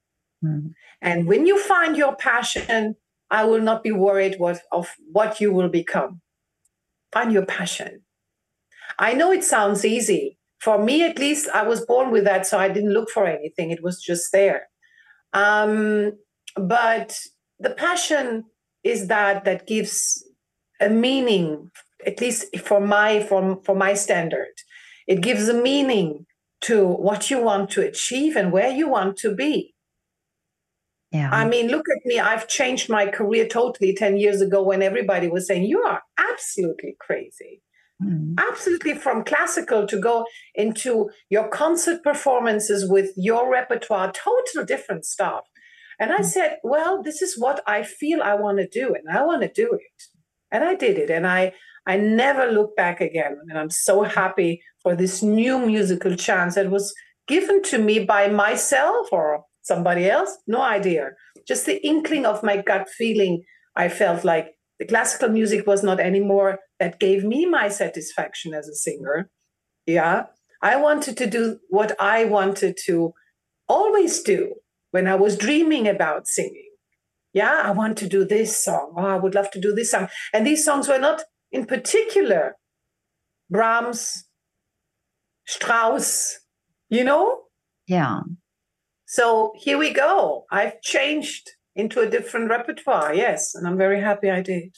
[0.43, 0.73] Mm.
[1.03, 2.97] And when you find your passion,
[3.31, 6.23] I will not be worried what, of what you will become.
[7.13, 8.01] Find your passion.
[8.99, 10.39] I know it sounds easy.
[10.61, 13.71] For me, at least, I was born with that, so I didn't look for anything.
[13.71, 14.63] It was just there.
[15.35, 16.13] Um,
[16.57, 17.21] but
[17.59, 18.47] the passion
[18.85, 20.25] is that that gives
[20.81, 21.71] a meaning
[22.07, 24.55] at least for my for, for my standard
[25.07, 26.27] it gives a meaning
[26.61, 29.75] to what you want to achieve and where you want to be
[31.13, 31.31] yeah.
[31.33, 32.21] I mean, look at me.
[32.21, 36.97] I've changed my career totally 10 years ago when everybody was saying, You are absolutely
[37.01, 37.63] crazy.
[38.03, 38.35] Mm.
[38.39, 45.45] Absolutely from classical to go into your concert performances with your repertoire, total different stuff.
[46.01, 46.25] And I mm.
[46.25, 49.53] said, well, this is what I feel I want to do, and I want to
[49.53, 50.03] do it.
[50.51, 51.11] And I did it.
[51.11, 51.53] And I
[51.87, 53.39] I never looked back again.
[53.49, 56.95] And I'm so happy for this new musical chance that was
[57.27, 60.37] given to me by myself or somebody else.
[60.47, 61.11] No idea.
[61.47, 63.43] Just the inkling of my gut feeling.
[63.77, 68.69] I felt like the classical music was not anymore that gave me my satisfaction as
[68.69, 69.31] a singer.
[69.87, 70.25] Yeah.
[70.63, 73.15] I wanted to do what I wanted to
[73.69, 74.55] always do
[74.91, 76.71] when I was dreaming about singing.
[77.33, 78.95] Yeah, I want to do this song.
[78.97, 80.09] Oh, I would love to do this song.
[80.33, 81.23] And these songs were not
[81.53, 82.57] in particular
[83.49, 84.25] Brahms,
[85.47, 86.39] Strauss,
[86.89, 87.41] you know?
[87.87, 88.21] Yeah.
[89.07, 90.45] So here we go.
[90.51, 93.15] I've changed into a different repertoire.
[93.15, 93.55] Yes.
[93.55, 94.75] And I'm very happy I did.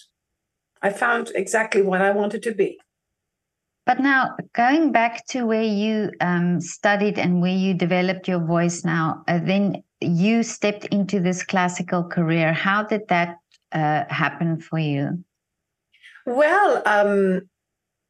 [0.80, 2.78] I found exactly what I wanted to be.
[3.84, 8.84] But now, going back to where you um, studied and where you developed your voice
[8.84, 12.52] now, uh, then you stepped into this classical career.
[12.52, 13.36] How did that
[13.72, 15.24] uh, happen for you?
[16.26, 17.42] Well, um,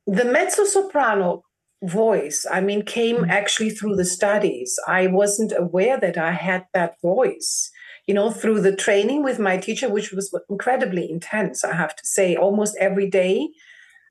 [0.07, 1.45] the mezzo soprano
[1.83, 3.29] voice, I mean, came mm.
[3.29, 4.79] actually through the studies.
[4.87, 7.71] I wasn't aware that I had that voice
[8.07, 12.07] you know, through the training with my teacher, which was incredibly intense, I have to
[12.07, 13.51] say, almost every day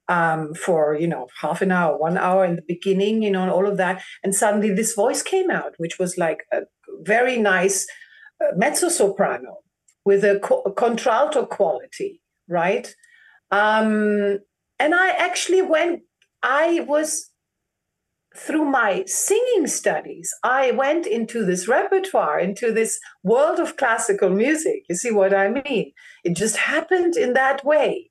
[0.07, 3.51] um, for, you know, half an hour, one hour in the beginning, you know, and
[3.51, 4.03] all of that.
[4.23, 6.61] And suddenly this voice came out, which was like a
[7.01, 7.87] very nice
[8.43, 9.57] uh, mezzo soprano
[10.05, 12.93] with a, co- a contralto quality, right?
[13.51, 14.39] Um,
[14.79, 16.01] and I actually, when
[16.41, 17.31] I was
[18.35, 24.83] through my singing studies, I went into this repertoire, into this world of classical music.
[24.89, 25.91] You see what I mean?
[26.23, 28.09] It just happened in that way.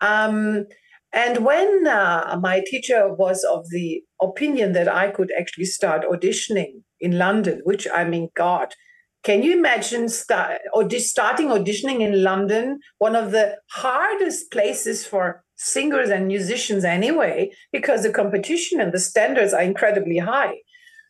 [0.00, 0.66] Um,
[1.14, 6.82] and when uh, my teacher was of the opinion that I could actually start auditioning
[7.00, 8.74] in London, which I mean, God,
[9.22, 10.60] can you imagine start,
[10.98, 18.02] starting auditioning in London, one of the hardest places for singers and musicians anyway, because
[18.02, 20.56] the competition and the standards are incredibly high.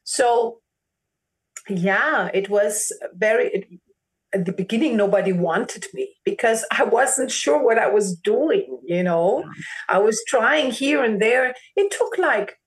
[0.05, 0.59] So,
[1.69, 3.64] yeah, it was very, it,
[4.35, 9.03] at the beginning, nobody wanted me because I wasn't sure what I was doing, you
[9.03, 9.44] know.
[9.88, 11.55] I was trying here and there.
[11.77, 12.59] It took like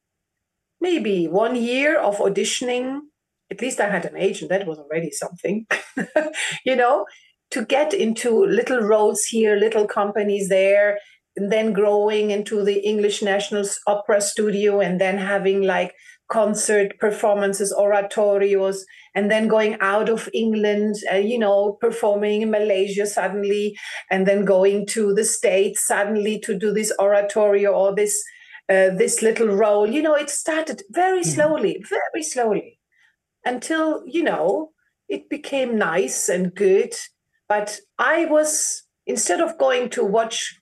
[0.79, 2.99] maybe one year of auditioning.
[3.51, 5.67] At least I had an agent, that was already something,
[6.65, 7.05] you know,
[7.51, 10.99] to get into little roles here, little companies there,
[11.35, 15.93] and then growing into the English National Opera Studio and then having like
[16.29, 18.81] concert performances, oratorios,
[19.15, 23.77] and then going out of England, uh, you know, performing in Malaysia suddenly,
[24.11, 28.21] and then going to the States suddenly to do this oratorio or this
[28.69, 29.87] uh, this little role.
[29.89, 31.33] You know, it started very yeah.
[31.33, 32.79] slowly, very slowly,
[33.45, 34.71] until you know
[35.07, 36.93] it became nice and good.
[37.47, 40.59] But I was instead of going to watch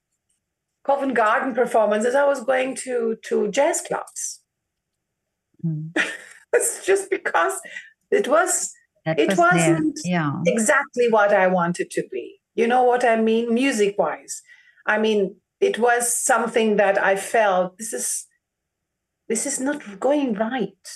[0.86, 4.41] Covent Garden performances, I was going to to jazz clubs.
[5.65, 5.91] Mm.
[6.54, 7.60] it's just because
[8.12, 8.71] it was
[9.06, 10.34] that it was not yeah.
[10.45, 12.39] exactly what I wanted to be.
[12.56, 14.41] You know what I mean, music wise.
[14.86, 18.25] I mean, it was something that I felt this is
[19.28, 20.88] this is not going right.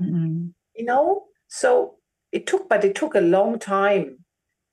[0.00, 0.48] Mm-hmm.
[0.74, 1.96] You know, so
[2.32, 4.24] it took, but it took a long time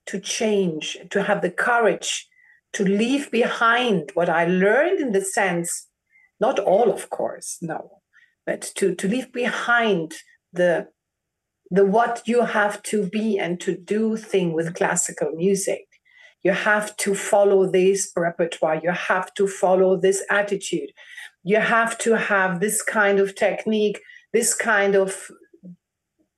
[0.08, 2.28] to change, to have the courage
[2.74, 5.88] to leave behind what I learned in the sense,
[6.40, 8.02] not all, of course, no,
[8.46, 10.14] but to, to leave behind
[10.52, 10.88] the
[11.74, 15.88] the what you have to be and to do thing with classical music.
[16.44, 18.80] You have to follow this repertoire.
[18.84, 20.92] You have to follow this attitude.
[21.44, 24.02] You have to have this kind of technique,
[24.34, 25.32] this kind of,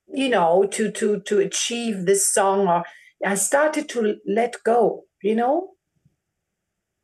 [0.08, 2.68] you know, to to to achieve this song.
[2.68, 2.84] Or
[3.24, 5.72] I started to let go, you know,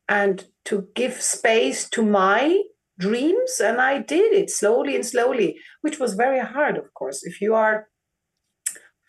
[0.09, 2.63] and to give space to my
[2.99, 3.61] dreams.
[3.61, 7.25] And I did it slowly and slowly, which was very hard, of course.
[7.25, 7.89] If you are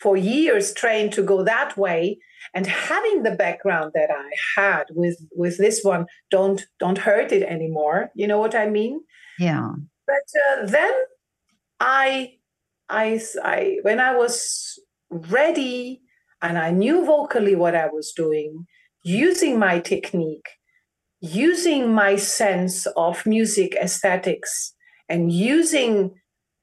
[0.04, 2.20] for years trained to go that way
[2.54, 7.44] and having the background that i had with with this one don't don't hurt it
[7.44, 9.02] anymore you know what i mean
[9.40, 9.72] yeah
[10.06, 10.94] but uh, then
[11.80, 12.34] I,
[12.90, 14.78] I i when i was
[15.10, 16.02] ready
[16.42, 18.66] and i knew vocally what i was doing
[19.04, 20.50] using my technique
[21.24, 24.76] using my sense of music aesthetics
[25.08, 26.12] and using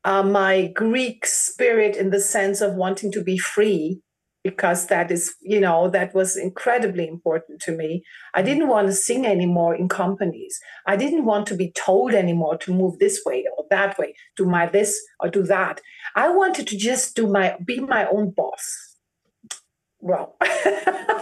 [0.05, 4.03] uh, my Greek spirit in the sense of wanting to be free,
[4.45, 8.03] because that is, you know, that was incredibly important to me.
[8.35, 10.61] I didn't want to sing anymore in companies.
[10.87, 14.45] I didn't want to be told anymore to move this way or that way, do
[14.45, 15.81] my this or do that.
[16.17, 18.90] I wanted to just do my be my own boss
[20.01, 20.37] well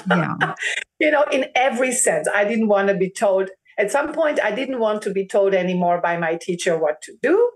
[0.09, 0.55] yeah.
[1.01, 4.51] you know in every sense i didn't want to be told at some point i
[4.51, 7.51] didn't want to be told anymore by my teacher what to do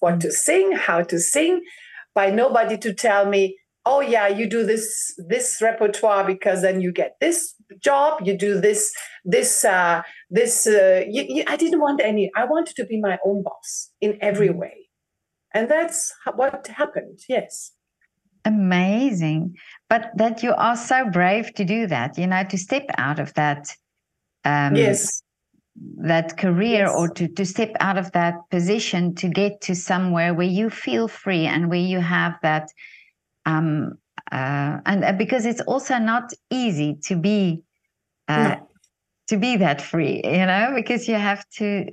[0.00, 1.62] what to sing how to sing
[2.14, 3.56] by nobody to tell me
[3.86, 8.60] oh yeah you do this this repertoire because then you get this job you do
[8.60, 8.92] this
[9.24, 13.18] this uh this uh, you, you, i didn't want any i wanted to be my
[13.24, 14.60] own boss in every mm-hmm.
[14.60, 14.74] way.
[15.54, 17.72] And that's what happened yes
[18.48, 19.56] amazing
[19.88, 23.32] but that you are so brave to do that you know to step out of
[23.34, 23.68] that
[24.44, 25.22] um, yes
[25.96, 26.94] that career yes.
[26.96, 31.08] or to, to step out of that position to get to somewhere where you feel
[31.08, 32.68] free and where you have that
[33.46, 33.92] um
[34.32, 37.62] uh, and uh, because it's also not easy to be
[38.28, 38.68] uh, no.
[39.28, 41.86] to be that free you know because you have to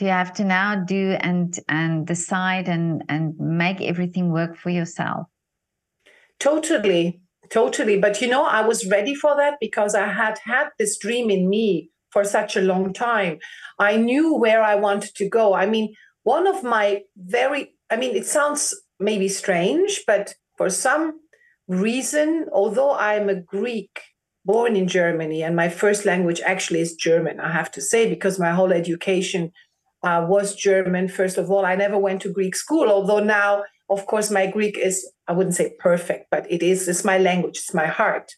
[0.00, 5.26] you have to now do and and decide and and make everything work for yourself
[6.42, 7.20] totally
[7.50, 7.98] totally.
[7.98, 11.48] But you know i was ready for that because i had had this dream in
[11.48, 13.38] me for such a long time.
[13.78, 15.54] I knew where i wanted to go.
[15.54, 18.62] I mean one of my very i mean it sounds
[19.00, 21.18] maybe strange but for some
[21.68, 24.00] reason although i'm a greek
[24.44, 28.38] born in germany and my first language actually is german i have to say because
[28.38, 29.50] my whole education
[30.02, 31.64] uh, was German, first of all.
[31.64, 33.62] I never went to Greek school, although now,
[33.92, 37.58] of course, my Greek is, I wouldn't say perfect, but it is, it's my language,
[37.58, 38.32] it's my heart.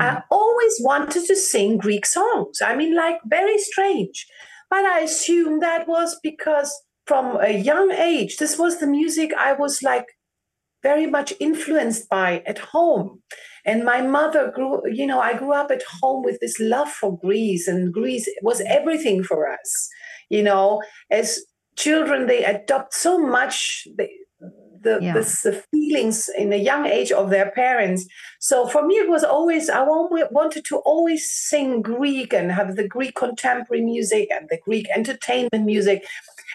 [0.00, 0.16] Mm-hmm.
[0.16, 2.60] I always wanted to sing Greek songs.
[2.62, 4.26] I mean, like very strange.
[4.70, 6.72] But I assume that was because
[7.06, 10.06] from a young age, this was the music I was like
[10.82, 13.22] very much influenced by at home.
[13.64, 17.18] And my mother grew, you know, I grew up at home with this love for
[17.18, 19.88] Greece, and Greece was everything for us
[20.28, 21.40] you know as
[21.76, 24.08] children they adopt so much the
[24.82, 25.12] the, yeah.
[25.12, 28.06] the, the, feelings in the young age of their parents
[28.38, 32.86] so for me it was always i wanted to always sing greek and have the
[32.86, 36.04] greek contemporary music and the greek entertainment music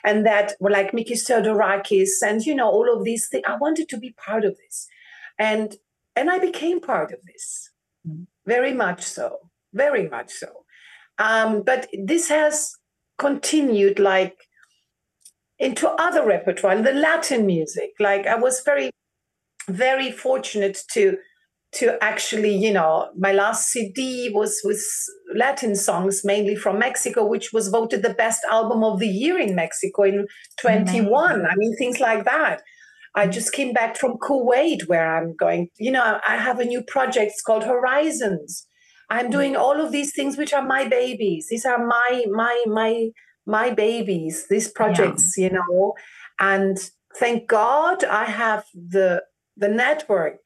[0.03, 3.43] and that were like Mikis Theodorakis and you know all of these things.
[3.47, 4.87] I wanted to be part of this,
[5.39, 5.75] and
[6.15, 7.71] and I became part of this,
[8.07, 8.23] mm-hmm.
[8.45, 10.65] very much so, very much so.
[11.19, 12.75] Um, but this has
[13.17, 14.35] continued like
[15.63, 17.91] into other repertoire, the Latin music.
[17.99, 18.91] Like I was very,
[19.67, 21.17] very fortunate to
[21.75, 24.83] to actually, you know, my last CD was with
[25.35, 29.55] Latin songs, mainly from Mexico, which was voted the best album of the year in
[29.55, 30.27] Mexico in
[30.59, 31.47] 21.
[31.47, 32.61] I mean, things like that.
[33.15, 33.31] I mm-hmm.
[33.31, 35.69] just came back from Kuwait, where I'm going.
[35.79, 37.31] You know, I have a new project.
[37.31, 38.67] It's called Horizons,
[39.09, 39.31] I'm mm-hmm.
[39.31, 41.47] doing all of these things which are my babies.
[41.49, 43.09] These are my my my
[43.45, 45.47] my babies, these projects, yeah.
[45.47, 45.93] you know.
[46.39, 46.77] And
[47.15, 49.23] thank God I have the
[49.57, 50.39] the network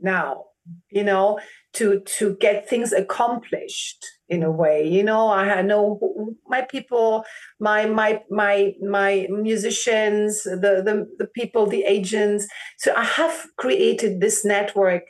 [0.00, 0.44] now,
[0.90, 1.40] you know,
[1.74, 4.86] to to get things accomplished in a way.
[4.86, 6.00] You know, I know
[6.46, 7.24] my people,
[7.60, 12.46] my my my my musicians, the the the people, the agents.
[12.78, 15.04] So I have created this network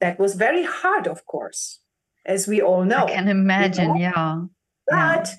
[0.00, 1.78] that was very hard, of course
[2.24, 3.04] as we all know.
[3.06, 4.14] I can imagine, you know?
[4.14, 4.40] yeah.
[4.88, 5.34] But yeah.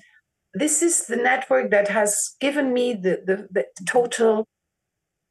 [0.54, 4.46] This is the network that has given me the, the, the total,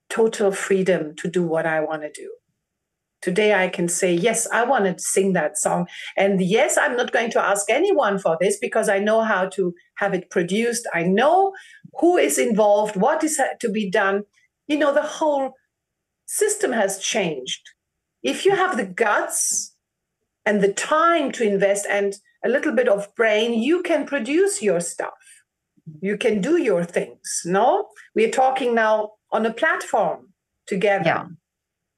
[0.10, 2.30] total freedom to do what I want to do.
[3.22, 5.88] Today I can say, yes, I want to sing that song.
[6.18, 9.74] And yes, I'm not going to ask anyone for this because I know how to
[9.96, 10.86] have it produced.
[10.94, 11.54] I know
[12.02, 14.24] who is involved, what is to be done.
[14.68, 15.54] You know, the whole
[16.26, 17.62] system has changed.
[18.24, 19.74] If you have the guts
[20.46, 24.80] and the time to invest and a little bit of brain, you can produce your
[24.80, 25.14] stuff.
[26.02, 27.42] You can do your things.
[27.46, 30.30] No, we're talking now on a platform
[30.68, 31.04] together.
[31.06, 31.26] Yeah.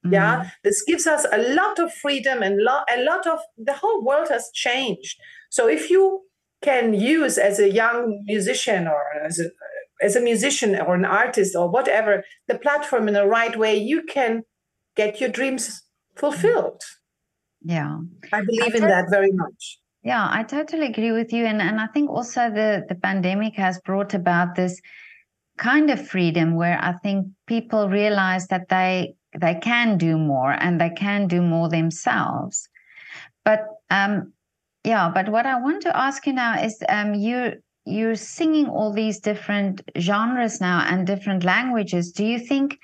[0.04, 0.12] Mm-hmm.
[0.12, 4.04] Yeah, this gives us a lot of freedom and lo- a lot of the whole
[4.04, 5.18] world has changed.
[5.50, 6.22] So if you
[6.62, 9.50] can use as a young musician or as a
[10.02, 14.02] as a musician or an artist or whatever the platform in the right way, you
[14.02, 14.42] can
[14.94, 15.82] get your dreams
[16.14, 16.82] fulfilled.
[17.62, 17.98] Yeah.
[18.32, 19.78] I believe I in that very much.
[20.06, 21.46] Yeah, I totally agree with you.
[21.46, 24.80] And and I think also the, the pandemic has brought about this
[25.58, 30.80] kind of freedom where I think people realize that they they can do more and
[30.80, 32.68] they can do more themselves.
[33.44, 34.32] But um
[34.84, 37.54] yeah, but what I want to ask you now is um you
[37.84, 42.12] you're singing all these different genres now and different languages.
[42.12, 42.78] Do you think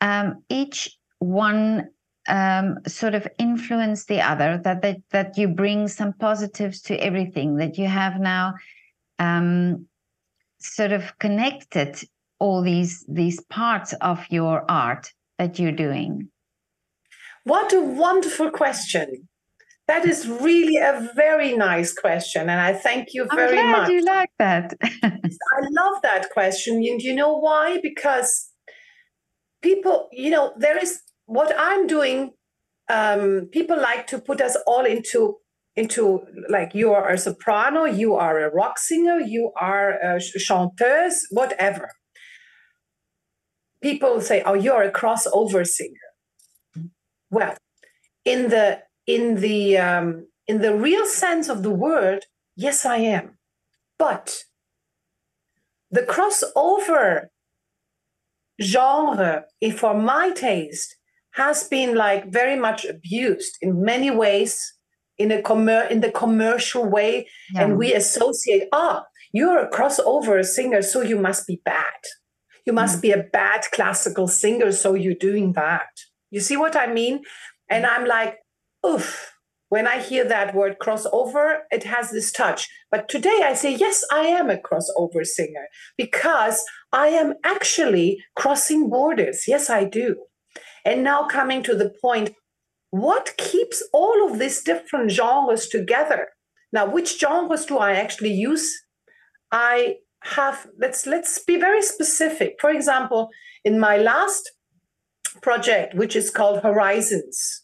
[0.00, 1.88] um, each one
[2.30, 7.56] um, sort of influence the other that, that that you bring some positives to everything
[7.56, 8.54] that you have now
[9.18, 9.86] um,
[10.58, 12.00] sort of connected
[12.38, 16.28] all these these parts of your art that you're doing.
[17.44, 19.28] What a wonderful question.
[19.88, 23.90] That is really a very nice question and i thank you very I'm glad much.
[23.90, 24.74] you like that.
[25.02, 27.80] I love that question and you know why?
[27.82, 28.50] Because
[29.62, 31.00] people you know there is
[31.30, 32.32] what I'm doing,
[32.88, 35.36] um, people like to put us all into
[35.76, 41.26] into like you are a soprano, you are a rock singer, you are a chanteuse,
[41.30, 41.90] whatever.
[43.82, 46.08] people say, "Oh, you're a crossover singer."
[47.30, 47.56] Well,
[48.24, 52.26] in the in the um, in the real sense of the word,
[52.56, 53.38] yes, I am.
[53.98, 54.44] But
[55.90, 57.28] the crossover
[58.62, 60.96] genre, if for my taste,
[61.32, 64.74] has been like very much abused in many ways
[65.18, 67.62] in a commer- in the commercial way yeah.
[67.62, 72.00] and we associate ah you're a crossover singer so you must be bad.
[72.66, 73.02] You must mm.
[73.02, 75.88] be a bad classical singer so you're doing that.
[76.30, 77.22] You see what i mean?
[77.68, 78.38] And i'm like
[78.86, 79.32] oof.
[79.68, 82.68] When i hear that word crossover it has this touch.
[82.90, 85.66] But today i say yes i am a crossover singer
[85.96, 89.44] because i am actually crossing borders.
[89.46, 90.16] Yes i do
[90.84, 92.34] and now coming to the point
[92.90, 96.28] what keeps all of these different genres together?
[96.72, 98.68] Now, which genres do I actually use?
[99.52, 102.56] I have let's let's be very specific.
[102.60, 103.28] For example,
[103.64, 104.50] in my last
[105.42, 107.62] project, which is called Horizons,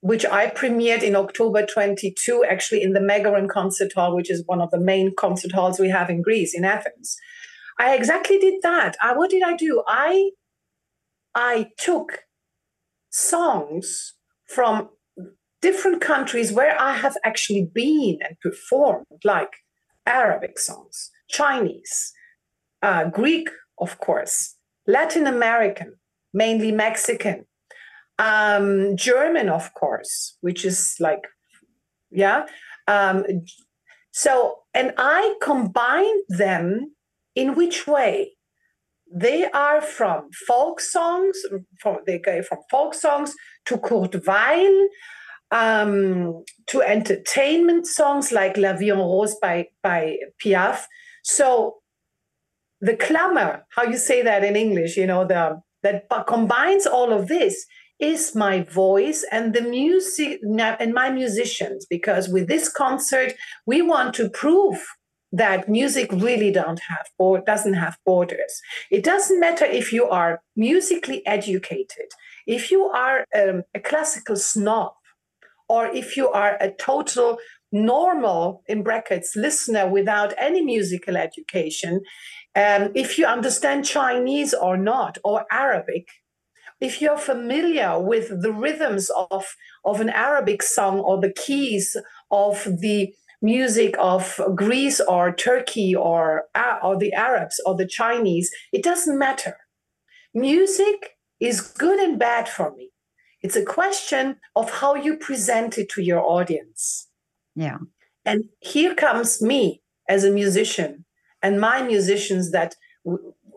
[0.00, 4.60] which I premiered in October 22, actually in the Megaron Concert Hall, which is one
[4.60, 7.16] of the main concert halls we have in Greece, in Athens.
[7.78, 8.96] I exactly did that.
[9.02, 9.82] I, what did I do?
[9.86, 10.30] I
[11.36, 12.20] I took
[13.10, 14.14] songs
[14.48, 14.88] from
[15.60, 19.52] different countries where I have actually been and performed, like
[20.06, 22.12] Arabic songs, Chinese,
[22.82, 24.56] uh, Greek, of course,
[24.86, 25.96] Latin American,
[26.32, 27.44] mainly Mexican,
[28.18, 31.24] um, German, of course, which is like,
[32.10, 32.46] yeah.
[32.88, 33.24] Um,
[34.10, 36.94] so, and I combined them
[37.34, 38.35] in which way?
[39.12, 41.36] They are from folk songs,
[41.80, 43.34] from, they go from folk songs
[43.66, 44.88] to Kurt Weill,
[45.50, 50.84] um, to entertainment songs like La Vie en Rose by, by Piaf.
[51.22, 51.76] So
[52.80, 57.28] the clamor, how you say that in English, you know, the that combines all of
[57.28, 57.64] this
[58.00, 63.32] is my voice and the music and my musicians because with this concert
[63.66, 64.84] we want to prove
[65.36, 68.60] that music really don't have or doesn't have borders.
[68.90, 72.08] It doesn't matter if you are musically educated,
[72.46, 74.92] if you are um, a classical snob,
[75.68, 77.38] or if you are a total
[77.72, 82.00] normal in brackets listener without any musical education,
[82.54, 86.06] um, if you understand Chinese or not, or Arabic,
[86.80, 89.44] if you're familiar with the rhythms of,
[89.84, 91.96] of an Arabic song or the keys
[92.30, 93.12] of the
[93.46, 99.18] music of Greece or Turkey or, uh, or the Arabs or the Chinese, it doesn't
[99.26, 99.56] matter.
[100.34, 100.98] Music
[101.38, 102.90] is good and bad for me.
[103.42, 107.08] It's a question of how you present it to your audience.
[107.54, 107.78] Yeah.
[108.24, 111.04] And here comes me as a musician
[111.42, 112.74] and my musicians that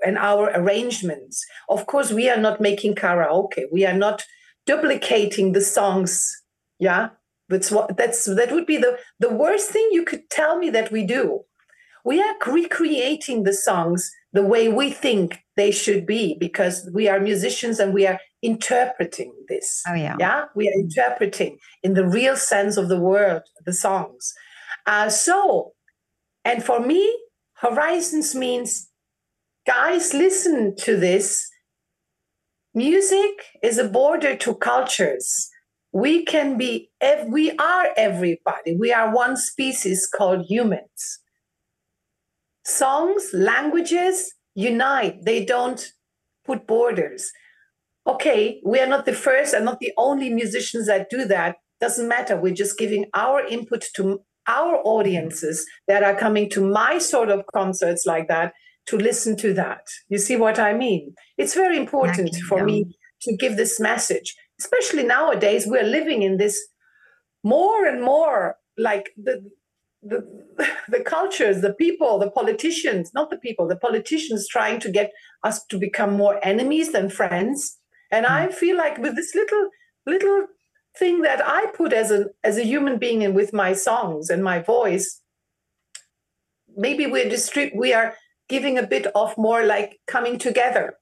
[0.06, 1.46] and our arrangements.
[1.68, 3.64] Of course, we are not making karaoke.
[3.72, 4.24] We are not
[4.66, 6.14] duplicating the songs.
[6.78, 7.10] Yeah.
[7.50, 10.92] That's what that's that would be the the worst thing you could tell me that
[10.92, 11.42] we do.
[12.06, 17.20] We are recreating the songs the way we think they should be because we are
[17.20, 19.82] musicians and we are interpreting this.
[19.88, 24.34] Oh yeah, yeah, we are interpreting in the real sense of the word the songs.
[24.86, 25.74] Uh, so,
[26.46, 27.18] and for me,
[27.56, 28.90] horizons means,
[29.66, 31.48] guys, listen to this.
[32.76, 33.32] Music
[33.64, 35.50] is a border to cultures
[35.92, 36.90] we can be
[37.28, 38.76] we are everybody.
[38.76, 41.20] We are one species called humans.
[42.64, 45.26] Songs languages unite.
[45.26, 45.92] They don't
[46.46, 47.32] put borders.
[48.06, 51.58] Okay we are not the first and not the only musicians that do that.
[51.82, 52.38] Doesn't matter.
[52.38, 57.46] We're just giving our input to our audiences that are coming to my sort of
[57.54, 58.54] concerts like that
[58.88, 59.86] to listen to that.
[60.10, 61.14] You see what i mean?
[61.38, 66.60] It's very important for me to give this message especially nowadays we're living in this
[67.44, 69.50] more and more like the
[70.02, 70.26] the,
[70.88, 75.12] the cultures, the people, the politicians, not the people, the politicians trying to get
[75.44, 77.78] us to become more enemies than friends.
[78.12, 78.32] And mm.
[78.32, 79.70] I feel like with this little
[80.06, 80.48] little
[80.98, 84.44] thing that I put as a as a human being and with my songs and
[84.44, 85.22] my voice,
[86.76, 88.16] maybe we're distrib- we are
[88.48, 90.96] giving a bit of more like coming together,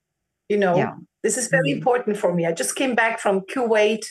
[0.49, 0.77] you know.
[0.77, 0.93] Yeah.
[1.23, 1.79] This is very mm-hmm.
[1.79, 2.45] important for me.
[2.45, 4.05] I just came back from Kuwait,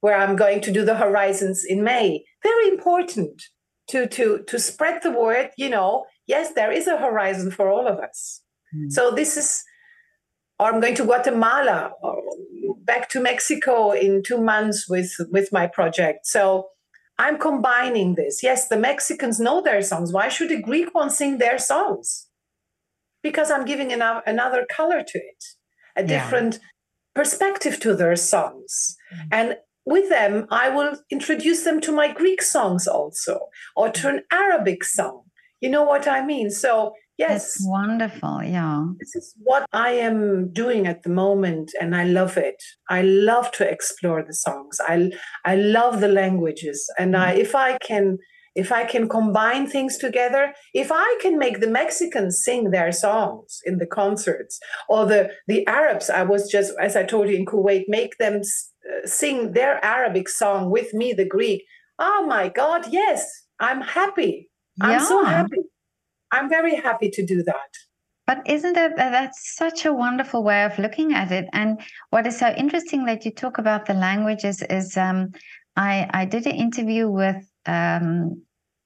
[0.00, 2.24] where I'm going to do the Horizons in May.
[2.42, 3.42] Very important
[3.88, 5.50] to to to spread the word.
[5.56, 8.42] You know, yes, there is a horizon for all of us.
[8.74, 8.90] Mm-hmm.
[8.90, 9.62] So this is,
[10.58, 12.22] or I'm going to Guatemala, or
[12.84, 16.26] back to Mexico in two months with with my project.
[16.26, 16.68] So.
[17.18, 18.42] I'm combining this.
[18.42, 20.12] Yes, the Mexicans know their songs.
[20.12, 22.26] Why should a Greek one sing their songs?
[23.22, 25.44] because I'm giving another, another color to it,
[25.96, 26.60] a different yeah.
[27.14, 28.96] perspective to their songs.
[29.12, 29.28] Mm-hmm.
[29.32, 33.40] And with them, I will introduce them to my Greek songs also,
[33.76, 35.22] or to an Arabic song.
[35.60, 36.50] You know what I mean?
[36.50, 37.54] So, yes.
[37.54, 38.42] That's wonderful.
[38.42, 38.84] Yeah.
[39.00, 42.62] This is what I am doing at the moment, and I love it.
[42.90, 44.80] I love to explore the songs.
[44.86, 45.10] I,
[45.44, 46.88] I love the languages.
[46.98, 48.18] And I, if I can
[48.54, 53.60] if I can combine things together, if I can make the Mexicans sing their songs
[53.64, 57.46] in the concerts, or the, the Arabs, I was just, as I told you in
[57.46, 61.64] Kuwait, make them uh, sing their Arabic song with me, the Greek.
[61.98, 63.24] Oh my God, yes,
[63.60, 64.50] I'm happy.
[64.76, 64.86] Yeah.
[64.86, 65.58] I'm so happy.
[66.32, 67.70] I'm very happy to do that.
[68.26, 71.46] But isn't that that's such a wonderful way of looking at it?
[71.52, 71.80] And
[72.10, 75.32] what is so interesting that you talk about the languages is um,
[75.76, 78.42] I I did an interview with um,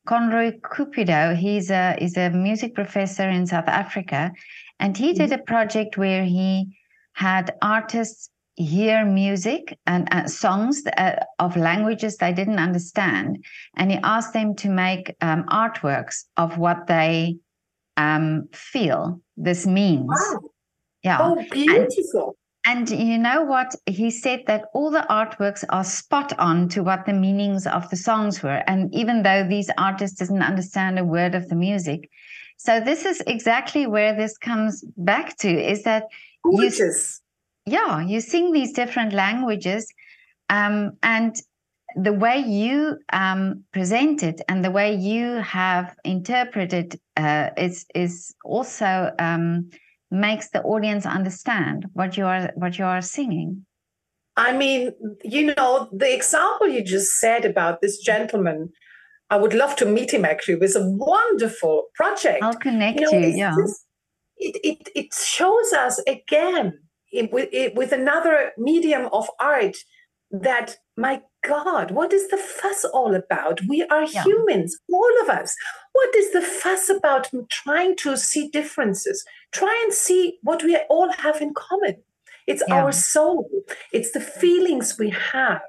[0.07, 1.37] Conroy Cupido.
[1.37, 4.33] He's a is a music professor in South Africa,
[4.79, 6.79] and he did a project where he
[7.15, 13.99] had artists hear music and uh, songs uh, of languages they didn't understand, and he
[14.03, 17.37] asked them to make um, artworks of what they
[17.97, 20.09] um, feel this means.
[20.09, 20.41] Wow.
[21.03, 21.19] Yeah.
[21.21, 22.37] Oh, beautiful.
[22.67, 23.77] And you know what?
[23.87, 27.97] He said that all the artworks are spot on to what the meanings of the
[27.97, 28.63] songs were.
[28.67, 32.11] And even though these artists didn't understand a word of the music.
[32.57, 36.07] So this is exactly where this comes back to is that
[36.43, 37.23] Gorgeous.
[37.67, 39.87] you yeah, you sing these different languages
[40.49, 41.37] um, and
[41.95, 48.35] the way you um, present it and the way you have interpreted uh, is is
[48.45, 49.71] also um,
[50.17, 53.67] makes the audience understand what you are what you are singing.
[54.37, 54.93] I mean
[55.25, 58.71] you know the example you just said about this gentleman
[59.31, 62.43] i would love to meet him actually it was a wonderful project.
[62.43, 63.55] I'll connect you, know, you yeah.
[64.37, 66.79] it, it, it shows us again
[67.13, 69.77] it, it, with another medium of art
[70.31, 73.61] that my god what is the fuss all about?
[73.69, 74.25] We are yeah.
[74.25, 75.55] humans all of us.
[75.93, 79.25] What is the fuss about trying to see differences?
[79.53, 81.97] Try and see what we all have in common.
[82.47, 82.77] It's yeah.
[82.77, 83.49] our soul.
[83.93, 85.63] It's the feelings we have.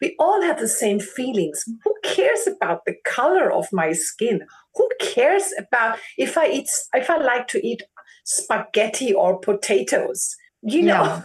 [0.00, 1.64] We all have the same feelings.
[1.84, 4.46] Who cares about the color of my skin?
[4.74, 7.82] Who cares about if i eat if i like to eat
[8.24, 11.22] spaghetti or potatoes you know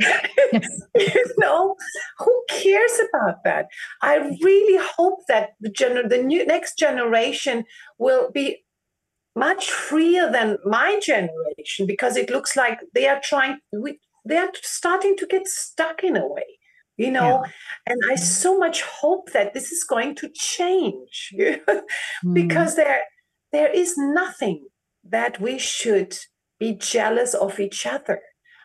[0.00, 0.20] yeah.
[0.96, 1.76] you know
[2.18, 3.66] who cares about that
[4.02, 7.64] i really hope that the gener- the new next generation
[7.98, 8.64] will be
[9.36, 14.50] much freer than my generation because it looks like they are trying we, they are
[14.62, 16.58] starting to get stuck in a way
[16.96, 17.50] you know yeah.
[17.86, 21.62] and i so much hope that this is going to change mm.
[22.32, 23.02] because there
[23.52, 24.66] there is nothing
[25.04, 26.16] that we should
[26.58, 28.20] be jealous of each other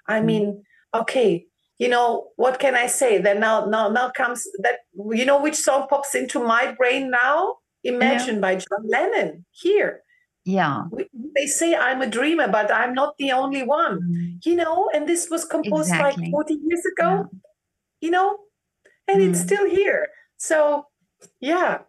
[0.07, 0.25] I mm.
[0.25, 1.45] mean, okay,
[1.77, 3.17] you know, what can I say?
[3.17, 4.79] Then now now now comes that
[5.11, 7.57] you know which song pops into my brain now?
[7.83, 8.41] Imagine yeah.
[8.41, 10.01] by John Lennon here.
[10.45, 10.83] Yeah.
[11.35, 13.99] They say I'm a dreamer, but I'm not the only one.
[14.01, 14.45] Mm.
[14.45, 16.25] You know, and this was composed exactly.
[16.25, 17.09] like 40 years ago.
[17.09, 17.39] Yeah.
[18.01, 18.37] You know,
[19.07, 19.29] and mm.
[19.29, 20.07] it's still here.
[20.37, 20.85] So
[21.39, 21.79] yeah.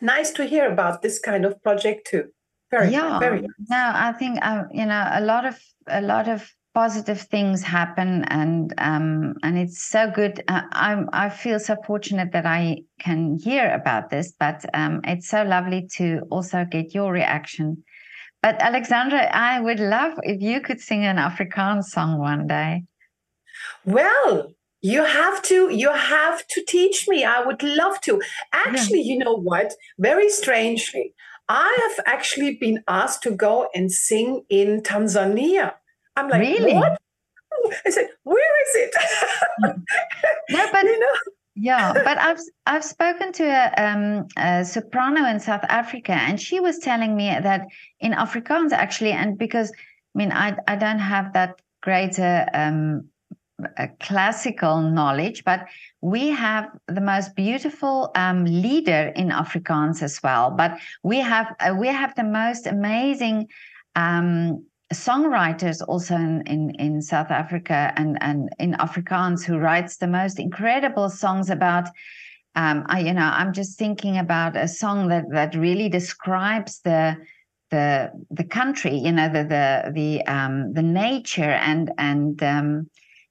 [0.00, 2.30] Nice to hear about this kind of project too.
[2.70, 3.18] Very, yeah.
[3.18, 3.40] very.
[3.40, 5.58] No, I think uh, you know a lot of
[5.88, 10.42] a lot of positive things happen and um, and it's so good.
[10.48, 15.28] Uh, i i feel so fortunate that i can hear about this but um, it's
[15.28, 17.82] so lovely to also get your reaction.
[18.42, 22.84] But alexandra i would love if you could sing an afrikaans song one day.
[23.84, 27.24] Well you have to you have to teach me.
[27.24, 28.22] I would love to.
[28.52, 29.12] Actually yeah.
[29.12, 29.74] you know what?
[29.98, 31.14] Very strangely
[31.50, 35.72] i have actually been asked to go and sing in tanzania
[36.16, 36.74] I'm like, really?
[36.74, 37.00] What?
[37.86, 38.94] I said, where is it?
[40.50, 41.32] no, but you know?
[41.54, 46.60] yeah, but I've I've spoken to a, um, a, soprano in South Africa, and she
[46.60, 47.66] was telling me that
[48.00, 53.08] in Afrikaans actually, and because I mean I I don't have that greater um,
[54.00, 55.66] classical knowledge, but
[56.00, 60.50] we have the most beautiful um, Lieder in Afrikaans as well.
[60.50, 63.48] But we have uh, we have the most amazing
[63.96, 70.06] um, songwriters also in, in, in South Africa and, and in Afrikaans who writes the
[70.06, 71.88] most incredible songs about
[72.56, 77.16] um, I, you know, I'm just thinking about a song that that really describes the
[77.70, 82.90] the the country, you know, the the the um, the nature and and um,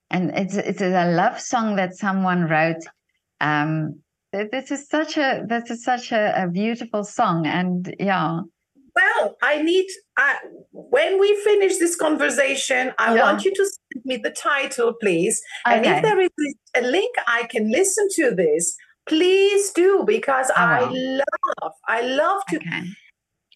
[0.10, 2.84] and it's it's a love song that someone wrote.
[3.41, 3.99] Um,
[4.32, 8.39] this is such a this is such a, a beautiful song, and yeah,
[8.96, 9.88] Well, I need,
[10.18, 10.36] uh,
[10.72, 13.24] when we finish this conversation, I Yeah.
[13.24, 15.42] want you to send me the title, please.
[15.66, 16.30] And if there is
[16.76, 18.76] a link I can listen to this,
[19.08, 22.82] please do, because I I love, I love to, Okay.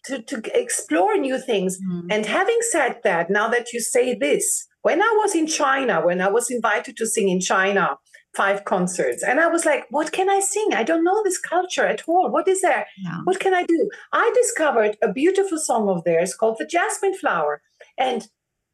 [0.06, 1.78] to, to explore new things.
[1.80, 2.06] Mm.
[2.10, 6.20] And having said that, now that you say this, when I was in China, when
[6.20, 7.96] I was invited to sing in China,
[8.36, 10.74] five concerts, and I was like, what can I sing?
[10.74, 12.30] I don't know this culture at all.
[12.30, 12.86] What is there?
[12.98, 13.20] Yeah.
[13.24, 13.90] What can I do?
[14.12, 17.62] I discovered a beautiful song of theirs called The Jasmine Flower.
[17.98, 18.26] And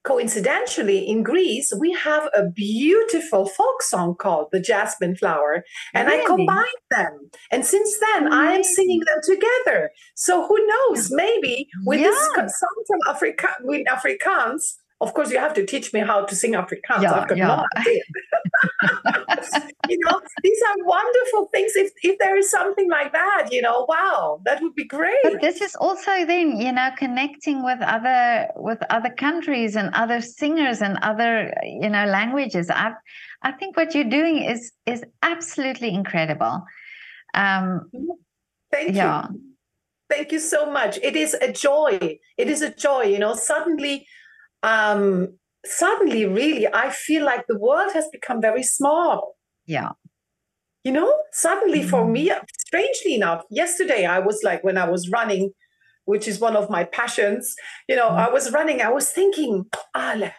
[0.02, 5.62] coincidentally, in Greece, we have a beautiful folk song called The Jasmine Flower.
[5.94, 7.30] And I combined them.
[7.52, 9.90] And since then, I am singing them together.
[10.14, 11.10] So who knows?
[11.10, 12.42] Maybe with this Yeah.
[12.42, 16.36] co- song from Africa, with Afrikaans, of course, you have to teach me how to
[16.36, 17.02] sing Afrikaans.
[17.02, 17.46] Yeah, I've got yeah.
[17.46, 18.02] no idea.
[19.88, 21.72] you know, these are wonderful things.
[21.74, 25.16] If if there is something like that, you know, wow, that would be great.
[25.22, 30.20] But this is also then, you know, connecting with other with other countries and other
[30.20, 32.68] singers and other, you know, languages.
[32.68, 32.92] I
[33.42, 36.62] I think what you're doing is is absolutely incredible.
[37.32, 37.90] Um,
[38.70, 39.28] Thank yeah.
[39.30, 39.40] you.
[40.10, 40.98] Thank you so much.
[41.02, 42.18] It is a joy.
[42.36, 44.06] It is a joy, you know, suddenly
[44.62, 49.36] um suddenly really I feel like the world has become very small.
[49.66, 49.90] Yeah.
[50.84, 52.12] You know, suddenly for Mm.
[52.12, 52.32] me,
[52.66, 55.52] strangely enough, yesterday I was like when I was running,
[56.06, 57.54] which is one of my passions,
[57.88, 58.18] you know, Mm.
[58.26, 60.32] I was running, I was thinking, Ale,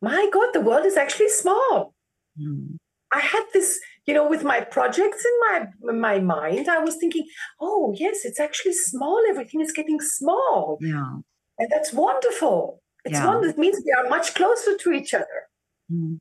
[0.00, 1.94] my God, the world is actually small.
[2.40, 2.76] Mm.
[3.12, 5.56] I had this, you know, with my projects in my
[5.90, 7.26] in my mind, I was thinking,
[7.60, 9.20] oh yes, it's actually small.
[9.28, 11.12] Everything is getting small, Yeah.
[11.58, 12.82] and that's wonderful.
[13.06, 13.26] It's Yeah.
[13.26, 13.50] wonderful.
[13.50, 15.40] It means we are much closer to each other.
[15.92, 16.18] Mm.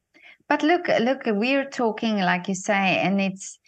[0.47, 3.59] But look, look, we're talking like you say, and it's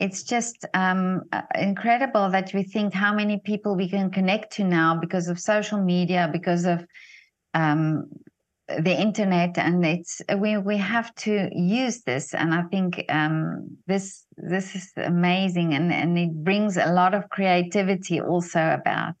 [0.00, 4.64] it's just um, uh, incredible that we think how many people we can connect to
[4.64, 6.84] now because of social media, because of
[7.54, 8.08] um,
[8.66, 14.24] the internet, and it's we we have to use this, and I think um, this
[14.36, 19.14] this is amazing, and and it brings a lot of creativity also about.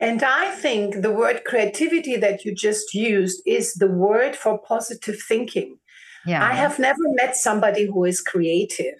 [0.00, 5.20] And I think the word creativity that you just used is the word for positive
[5.28, 5.78] thinking.
[6.26, 8.94] Yeah, I have never met somebody who is creative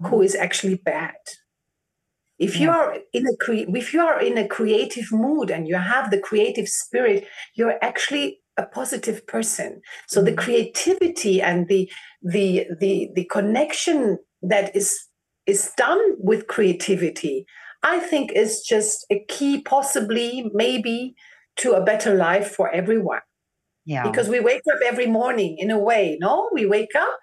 [0.00, 1.16] who is actually bad.
[2.38, 2.76] If you Yeah.
[2.76, 6.20] are in a cre- if you are in a creative mood and you have the
[6.20, 9.80] creative spirit, you're actually a positive person.
[10.06, 10.36] So the Mhm.
[10.44, 11.90] creativity and the
[12.22, 14.88] the the the connection that is
[15.46, 17.46] is done with creativity,
[17.82, 21.14] I think is just a key, possibly maybe
[21.56, 23.20] to a better life for everyone.
[23.84, 26.50] Yeah, because we wake up every morning in a way no?
[26.52, 27.18] We wake up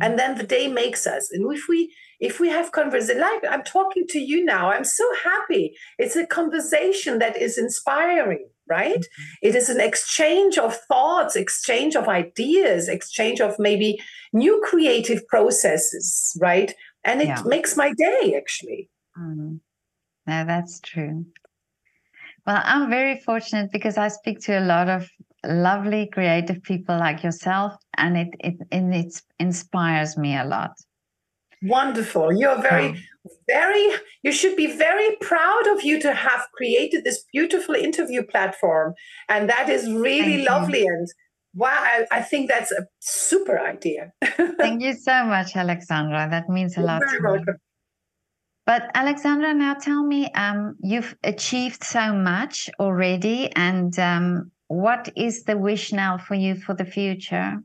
[0.00, 1.30] and then the day makes us.
[1.32, 5.04] And if we if we have conversation like i'm talking to you now i'm so
[5.22, 5.74] happy.
[5.98, 9.04] It's a conversation that is inspiring right?
[9.42, 13.98] It is an exchange of thoughts exchange of ideas exchange of maybe
[14.32, 16.74] new creative processes right?
[17.04, 17.42] And it Yeah.
[17.44, 18.88] makes my day actually.
[19.18, 19.60] Mm.
[20.26, 21.26] No, that's true.
[22.46, 25.08] Well, I'm very fortunate because I speak to a lot of
[25.44, 30.72] lovely, creative people like yourself, and it it and it inspires me a lot.
[31.62, 32.96] wonderful you're very Um,
[33.46, 33.86] very
[34.22, 38.92] you should be very proud of you to have created this beautiful interview platform
[39.32, 40.52] and that is really Thank you.
[40.54, 41.06] lovely and
[41.54, 44.12] wow I, I think that's a super idea
[44.58, 46.28] thank you so much, Alexandra.
[46.30, 47.54] That means a You're lot very to me.
[48.66, 55.44] But Alexandra, now tell me, um, you've achieved so much already, and um, what is
[55.44, 57.62] the wish now for you for the future,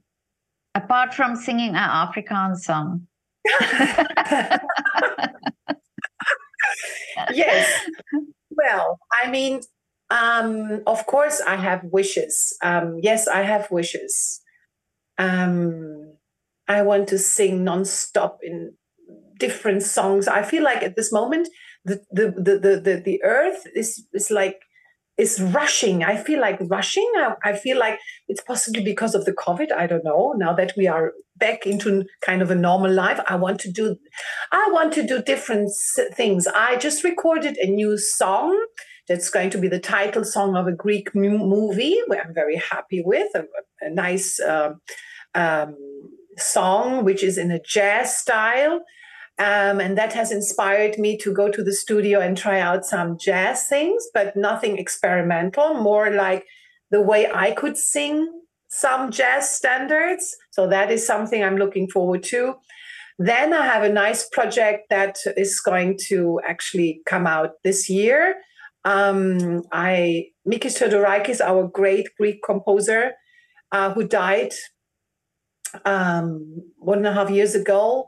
[0.76, 3.08] apart from singing an Afrikaans song?
[7.34, 7.86] yes.
[8.52, 9.62] Well i mean
[10.10, 12.56] um of course i have wishes.
[12.62, 14.42] Um yes i have wishes.
[15.18, 16.14] Um
[16.68, 18.74] i want to sing non-stop in
[19.40, 20.28] different songs.
[20.28, 21.50] I feel like at this moment
[21.86, 24.60] the the the the, the, the earth is is like
[25.18, 26.04] is rushing.
[26.04, 27.12] I feel like rushing.
[27.18, 29.72] I, I feel like it's possibly because of the covid.
[29.72, 30.34] I don't know.
[30.38, 33.96] Now that we are back into kind of a normal life i want to do
[34.52, 35.72] i want to do different
[36.14, 36.48] things.
[36.48, 38.66] I just recorded a new song
[39.08, 43.02] that's going to be the title song of a greek movie where i'm very happy
[43.04, 43.46] with a,
[43.82, 44.82] a nice um,
[45.34, 45.76] um,
[46.38, 48.82] song which is in a jazz style
[49.40, 53.18] um, and that has inspired me to go to the studio and try out some
[53.18, 56.46] jazz things, but nothing experimental, more like
[56.92, 58.28] the way I could sing
[58.68, 60.36] some jazz standards.
[60.52, 62.56] So that is something I'm looking forward to.
[63.18, 68.36] Then I have a nice project that is going to actually come out this year.
[68.84, 73.14] Um, I Mikis Theodorakis, our great Greek composer,
[73.72, 74.52] uh, who died
[75.86, 78.08] um, one and a half years ago.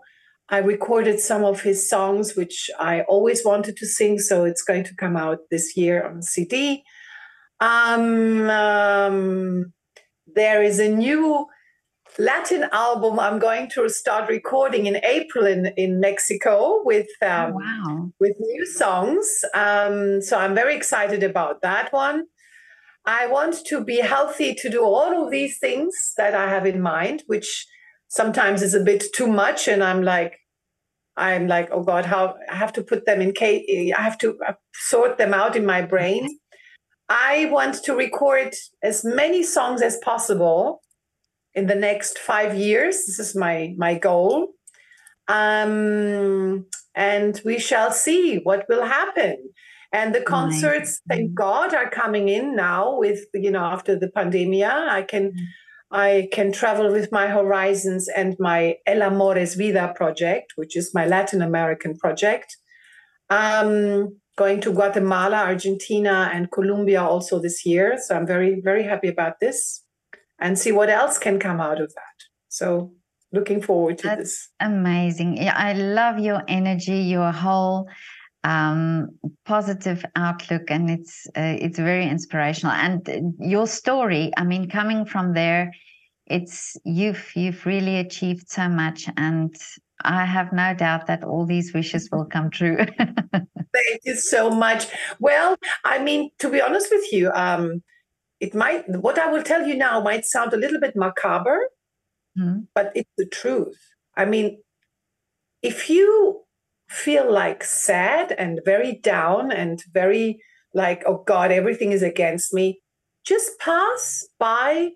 [0.51, 4.83] I recorded some of his songs, which I always wanted to sing, so it's going
[4.83, 6.83] to come out this year on CD.
[7.61, 9.71] Um, um,
[10.27, 11.47] there is a new
[12.19, 17.55] Latin album I'm going to start recording in April in, in Mexico with um, oh,
[17.55, 18.11] wow.
[18.19, 19.45] with new songs.
[19.53, 22.25] Um, so I'm very excited about that one.
[23.05, 26.81] I want to be healthy to do all of these things that I have in
[26.81, 27.65] mind, which
[28.09, 30.40] sometimes is a bit too much, and I'm like,
[31.17, 34.37] I'm like, oh God, how I have to put them in case I have to
[34.47, 36.39] uh, sort them out in my brain.
[37.09, 40.81] I want to record as many songs as possible
[41.53, 43.05] in the next five years.
[43.05, 44.53] This is my my goal,
[45.27, 49.37] um, and we shall see what will happen.
[49.93, 52.97] And the concerts, thank God, are coming in now.
[52.97, 55.45] With you know, after the pandemia, I can mm.
[55.91, 60.93] I can travel with my horizons and my El Amor es Vida project, which is
[60.93, 62.57] my Latin American project.
[63.29, 67.97] Um, going to Guatemala, Argentina, and Colombia also this year.
[68.03, 69.83] So I'm very, very happy about this
[70.39, 72.17] and see what else can come out of that.
[72.47, 72.93] So
[73.31, 74.49] looking forward to That's this.
[74.59, 75.37] Amazing.
[75.37, 77.87] Yeah, I love your energy, your whole
[78.43, 79.09] um,
[79.45, 82.73] positive outlook, and it's uh, it's very inspirational.
[82.73, 85.71] And your story, I mean, coming from there,
[86.25, 89.55] it's you've you've really achieved so much, and
[90.03, 92.77] I have no doubt that all these wishes will come true.
[92.97, 94.87] Thank you so much.
[95.19, 97.83] Well, I mean, to be honest with you, um,
[98.39, 101.69] it might what I will tell you now might sound a little bit macabre,
[102.37, 102.61] mm-hmm.
[102.73, 103.77] but it's the truth.
[104.15, 104.61] I mean,
[105.61, 106.41] if you
[106.91, 110.41] feel like sad and very down and very
[110.73, 112.81] like, oh God, everything is against me,
[113.25, 114.91] just pass by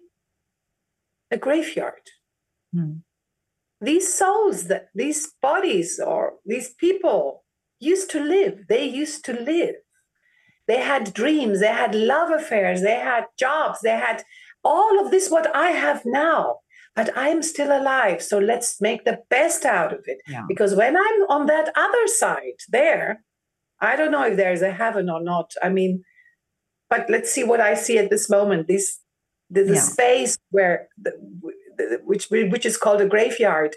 [1.32, 2.02] a graveyard.
[2.76, 3.02] Mm.
[3.82, 7.44] These souls that these bodies or these people
[7.80, 9.76] used to live, they used to live.
[10.68, 14.24] They had dreams, they had love affairs, they had jobs, they had
[14.64, 16.58] all of this, what I have now.
[16.96, 18.22] But I'm still alive.
[18.22, 20.20] So let's make the best out of it.
[20.28, 20.44] Yeah.
[20.48, 23.24] Because when I'm on that other side there,
[23.82, 25.52] I don't know if there's a heaven or not.
[25.62, 26.04] I mean,
[26.90, 28.68] but let's see what I see at this moment.
[28.68, 29.00] This
[29.50, 29.82] the, the yeah.
[29.82, 31.12] space where the,
[31.78, 33.76] the, which which is called a graveyard.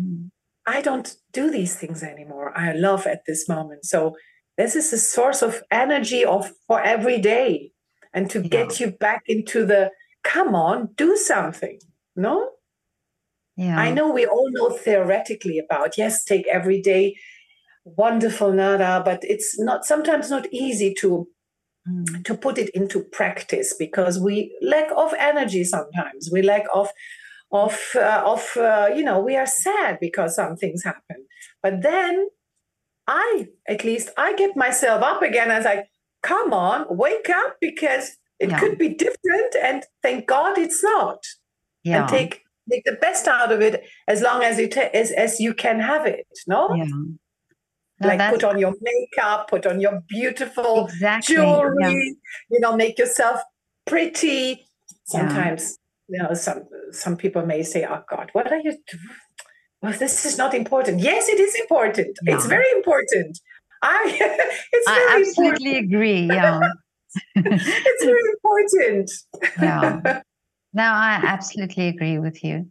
[0.00, 0.30] Mm.
[0.64, 2.56] I don't do these things anymore.
[2.56, 3.84] I love at this moment.
[3.84, 4.14] So
[4.56, 7.72] this is a source of energy of for every day
[8.14, 8.48] and to yeah.
[8.48, 9.90] get you back into the
[10.22, 11.80] come on do something
[12.16, 12.50] no
[13.56, 17.14] yeah i know we all know theoretically about yes take every day
[17.84, 21.28] wonderful nada but it's not sometimes not easy to
[21.88, 22.24] mm.
[22.24, 26.88] to put it into practice because we lack of energy sometimes we lack of
[27.50, 31.26] of uh, of uh, you know we are sad because some things happen
[31.62, 32.28] but then
[33.06, 35.50] I, at least, I get myself up again.
[35.50, 35.88] as I like,
[36.22, 38.60] come on, wake up because it yeah.
[38.60, 39.56] could be different.
[39.60, 41.24] And thank God it's not.
[41.84, 42.00] Yeah.
[42.00, 45.40] And take make the best out of it as long as you ta- as, as
[45.40, 46.26] you can have it.
[46.46, 46.74] No.
[46.74, 46.84] Yeah.
[48.00, 51.36] No, like put on your makeup, put on your beautiful exactly.
[51.36, 51.90] jewelry, yeah.
[52.50, 53.40] you know, make yourself
[53.86, 54.66] pretty.
[55.04, 55.78] Sometimes,
[56.08, 59.16] you know, some some people may say, "Oh God, what are you doing?
[59.82, 61.00] well, this is not important.
[61.00, 62.16] Yes, it is important.
[62.22, 62.36] Yeah.
[62.36, 63.38] It's very important.
[63.82, 64.16] I,
[64.72, 65.94] it's I absolutely important.
[65.94, 66.26] agree.
[66.26, 66.60] Yeah.
[67.34, 69.10] it's very important.
[69.60, 70.22] yeah.
[70.72, 72.70] No, I absolutely agree with you.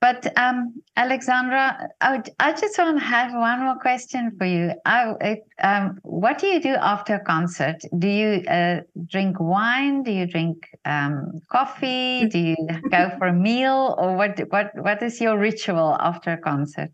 [0.00, 4.72] But um, Alexandra, I, I just want to have one more question for you.
[4.84, 7.76] I, um, what do you do after a concert?
[7.98, 10.02] Do you uh, drink wine?
[10.02, 12.28] Do you drink um, coffee?
[12.28, 12.56] Do you
[12.90, 14.38] go for a meal, or what?
[14.50, 14.70] What?
[14.74, 16.90] What is your ritual after a concert?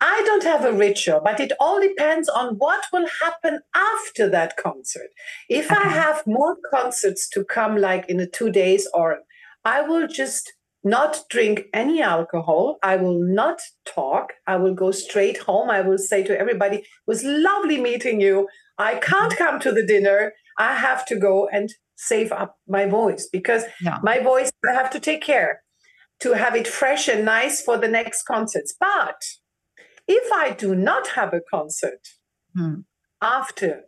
[0.00, 4.56] I don't have a ritual, but it all depends on what will happen after that
[4.56, 5.10] concert.
[5.48, 5.80] If okay.
[5.80, 9.18] I have more concerts to come, like in the two days, or
[9.64, 10.52] I will just
[10.84, 12.78] not drink any alcohol.
[12.82, 14.32] I will not talk.
[14.46, 15.70] I will go straight home.
[15.70, 18.48] I will say to everybody, it was lovely meeting you.
[18.78, 20.32] I can't come to the dinner.
[20.58, 23.98] I have to go and save up my voice because yeah.
[24.02, 25.62] my voice, I have to take care
[26.20, 28.74] to have it fresh and nice for the next concerts.
[28.78, 29.22] But
[30.08, 32.00] if I do not have a concert
[32.56, 32.80] hmm.
[33.20, 33.82] after,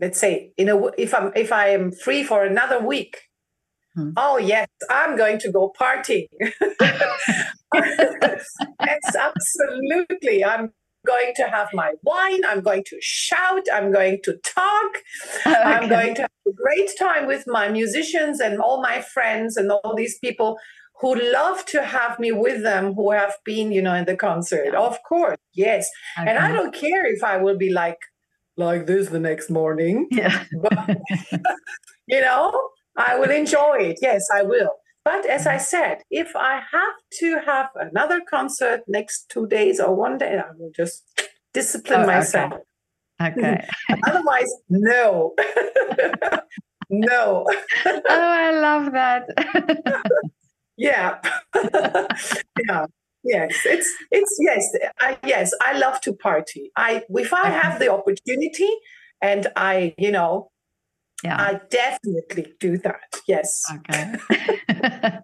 [0.00, 3.18] let's say, in a, if I'm if I am free for another week,
[4.00, 4.10] Hmm.
[4.16, 6.26] Oh, yes, I'm going to go partying.
[7.74, 10.44] yes, absolutely.
[10.44, 10.72] I'm
[11.06, 12.40] going to have my wine.
[12.46, 13.62] I'm going to shout.
[13.72, 14.92] I'm going to talk.
[15.46, 15.54] Okay.
[15.54, 19.70] I'm going to have a great time with my musicians and all my friends and
[19.70, 20.58] all these people
[21.00, 24.70] who love to have me with them who have been, you know, in the concert.
[24.72, 24.80] Yeah.
[24.80, 25.88] Of course, yes.
[26.18, 26.28] Okay.
[26.28, 27.98] And I don't care if I will be like
[28.56, 30.06] like this the next morning.
[30.10, 30.44] Yeah.
[30.60, 30.98] But,
[32.06, 33.98] you know, I will enjoy it.
[34.02, 34.70] Yes, I will.
[35.04, 39.94] But as I said, if I have to have another concert next two days or
[39.94, 41.04] one day, I will just
[41.54, 42.52] discipline oh, myself.
[43.20, 43.40] Okay.
[43.40, 44.00] okay.
[44.06, 45.34] Otherwise, no.
[46.90, 47.46] no.
[47.86, 49.26] oh, I love that.
[50.76, 51.18] yeah.
[52.68, 52.86] yeah.
[53.22, 54.66] Yes, it's it's yes,
[54.98, 55.52] I, yes.
[55.60, 56.72] I love to party.
[56.74, 58.70] I if I have the opportunity,
[59.20, 60.50] and I, you know,
[61.22, 61.40] yeah.
[61.40, 63.20] I definitely do that.
[63.26, 63.62] Yes.
[63.74, 64.14] Okay.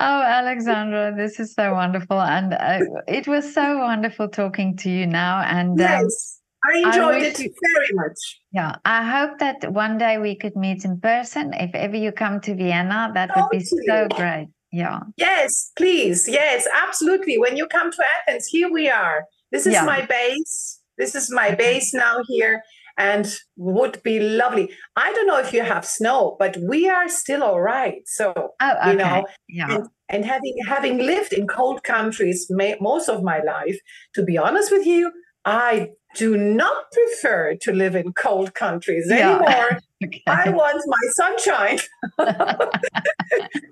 [0.00, 2.20] oh, Alexandra, this is so wonderful.
[2.20, 5.40] And uh, it was so wonderful talking to you now.
[5.40, 8.40] And um, yes, I enjoyed I it very much.
[8.52, 8.76] Yeah.
[8.84, 11.52] I hope that one day we could meet in person.
[11.54, 14.48] If ever you come to Vienna, that would be so great.
[14.70, 15.00] Yeah.
[15.16, 16.28] Yes, please.
[16.28, 17.38] Yes, absolutely.
[17.38, 19.24] When you come to Athens, here we are.
[19.52, 19.84] This is yeah.
[19.84, 20.80] my base.
[20.98, 22.62] This is my base now here
[22.96, 23.26] and
[23.56, 24.70] would be lovely.
[24.96, 28.02] I don't know if you have snow, but we are still all right.
[28.06, 28.90] So oh, okay.
[28.90, 29.74] you know, yeah.
[29.74, 33.78] and, and, having having lived in cold countries may, most of my life,
[34.14, 35.12] to be honest with you,
[35.44, 39.30] I do not prefer to live in cold countries yeah.
[39.30, 39.80] anymore.
[40.04, 40.22] okay.
[40.26, 41.78] I want my sunshine.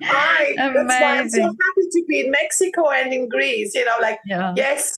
[0.03, 3.75] I, that's why I'm so happy to be in Mexico and in Greece.
[3.75, 4.53] You know, like yeah.
[4.57, 4.97] yes,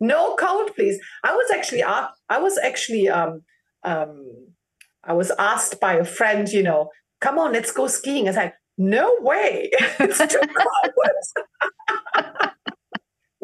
[0.00, 0.98] no cold, please.
[1.24, 3.42] I was actually I was actually um,
[3.84, 4.26] um,
[5.04, 8.28] I was asked by a friend, you know, come on, let's go skiing.
[8.28, 9.70] I said, no way,
[10.00, 12.24] it's too cold.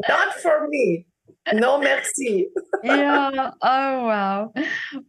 [0.07, 1.05] Not for me.
[1.53, 2.47] No merci.
[2.83, 3.51] yeah.
[3.61, 4.53] Oh wow.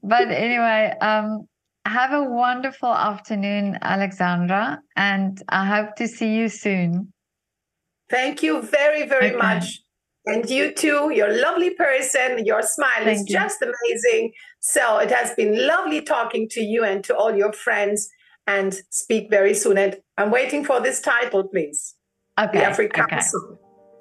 [0.03, 1.47] But anyway, um,
[1.87, 7.13] have a wonderful afternoon, Alexandra, and I hope to see you soon.
[8.11, 9.37] Thank you very, very okay.
[9.37, 9.81] much.
[10.27, 12.45] And you too, you're a lovely person.
[12.45, 13.39] Your smile Thank is you.
[13.39, 14.33] just amazing.
[14.59, 18.09] So it has been lovely talking to you and to all your friends
[18.47, 19.79] and speak very soon.
[19.79, 21.95] And I'm waiting for this title, please.
[22.39, 22.59] Okay.
[22.59, 23.21] The African okay.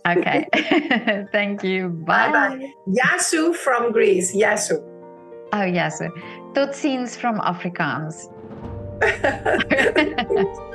[0.08, 0.48] Okay.
[1.32, 1.90] Thank you.
[1.90, 2.32] Bye.
[2.32, 4.36] Bye Yasu from Greece.
[4.36, 4.82] Yasu.
[5.54, 6.10] Oh, Yasu.
[6.56, 8.32] Tot ziens from Afrikaans.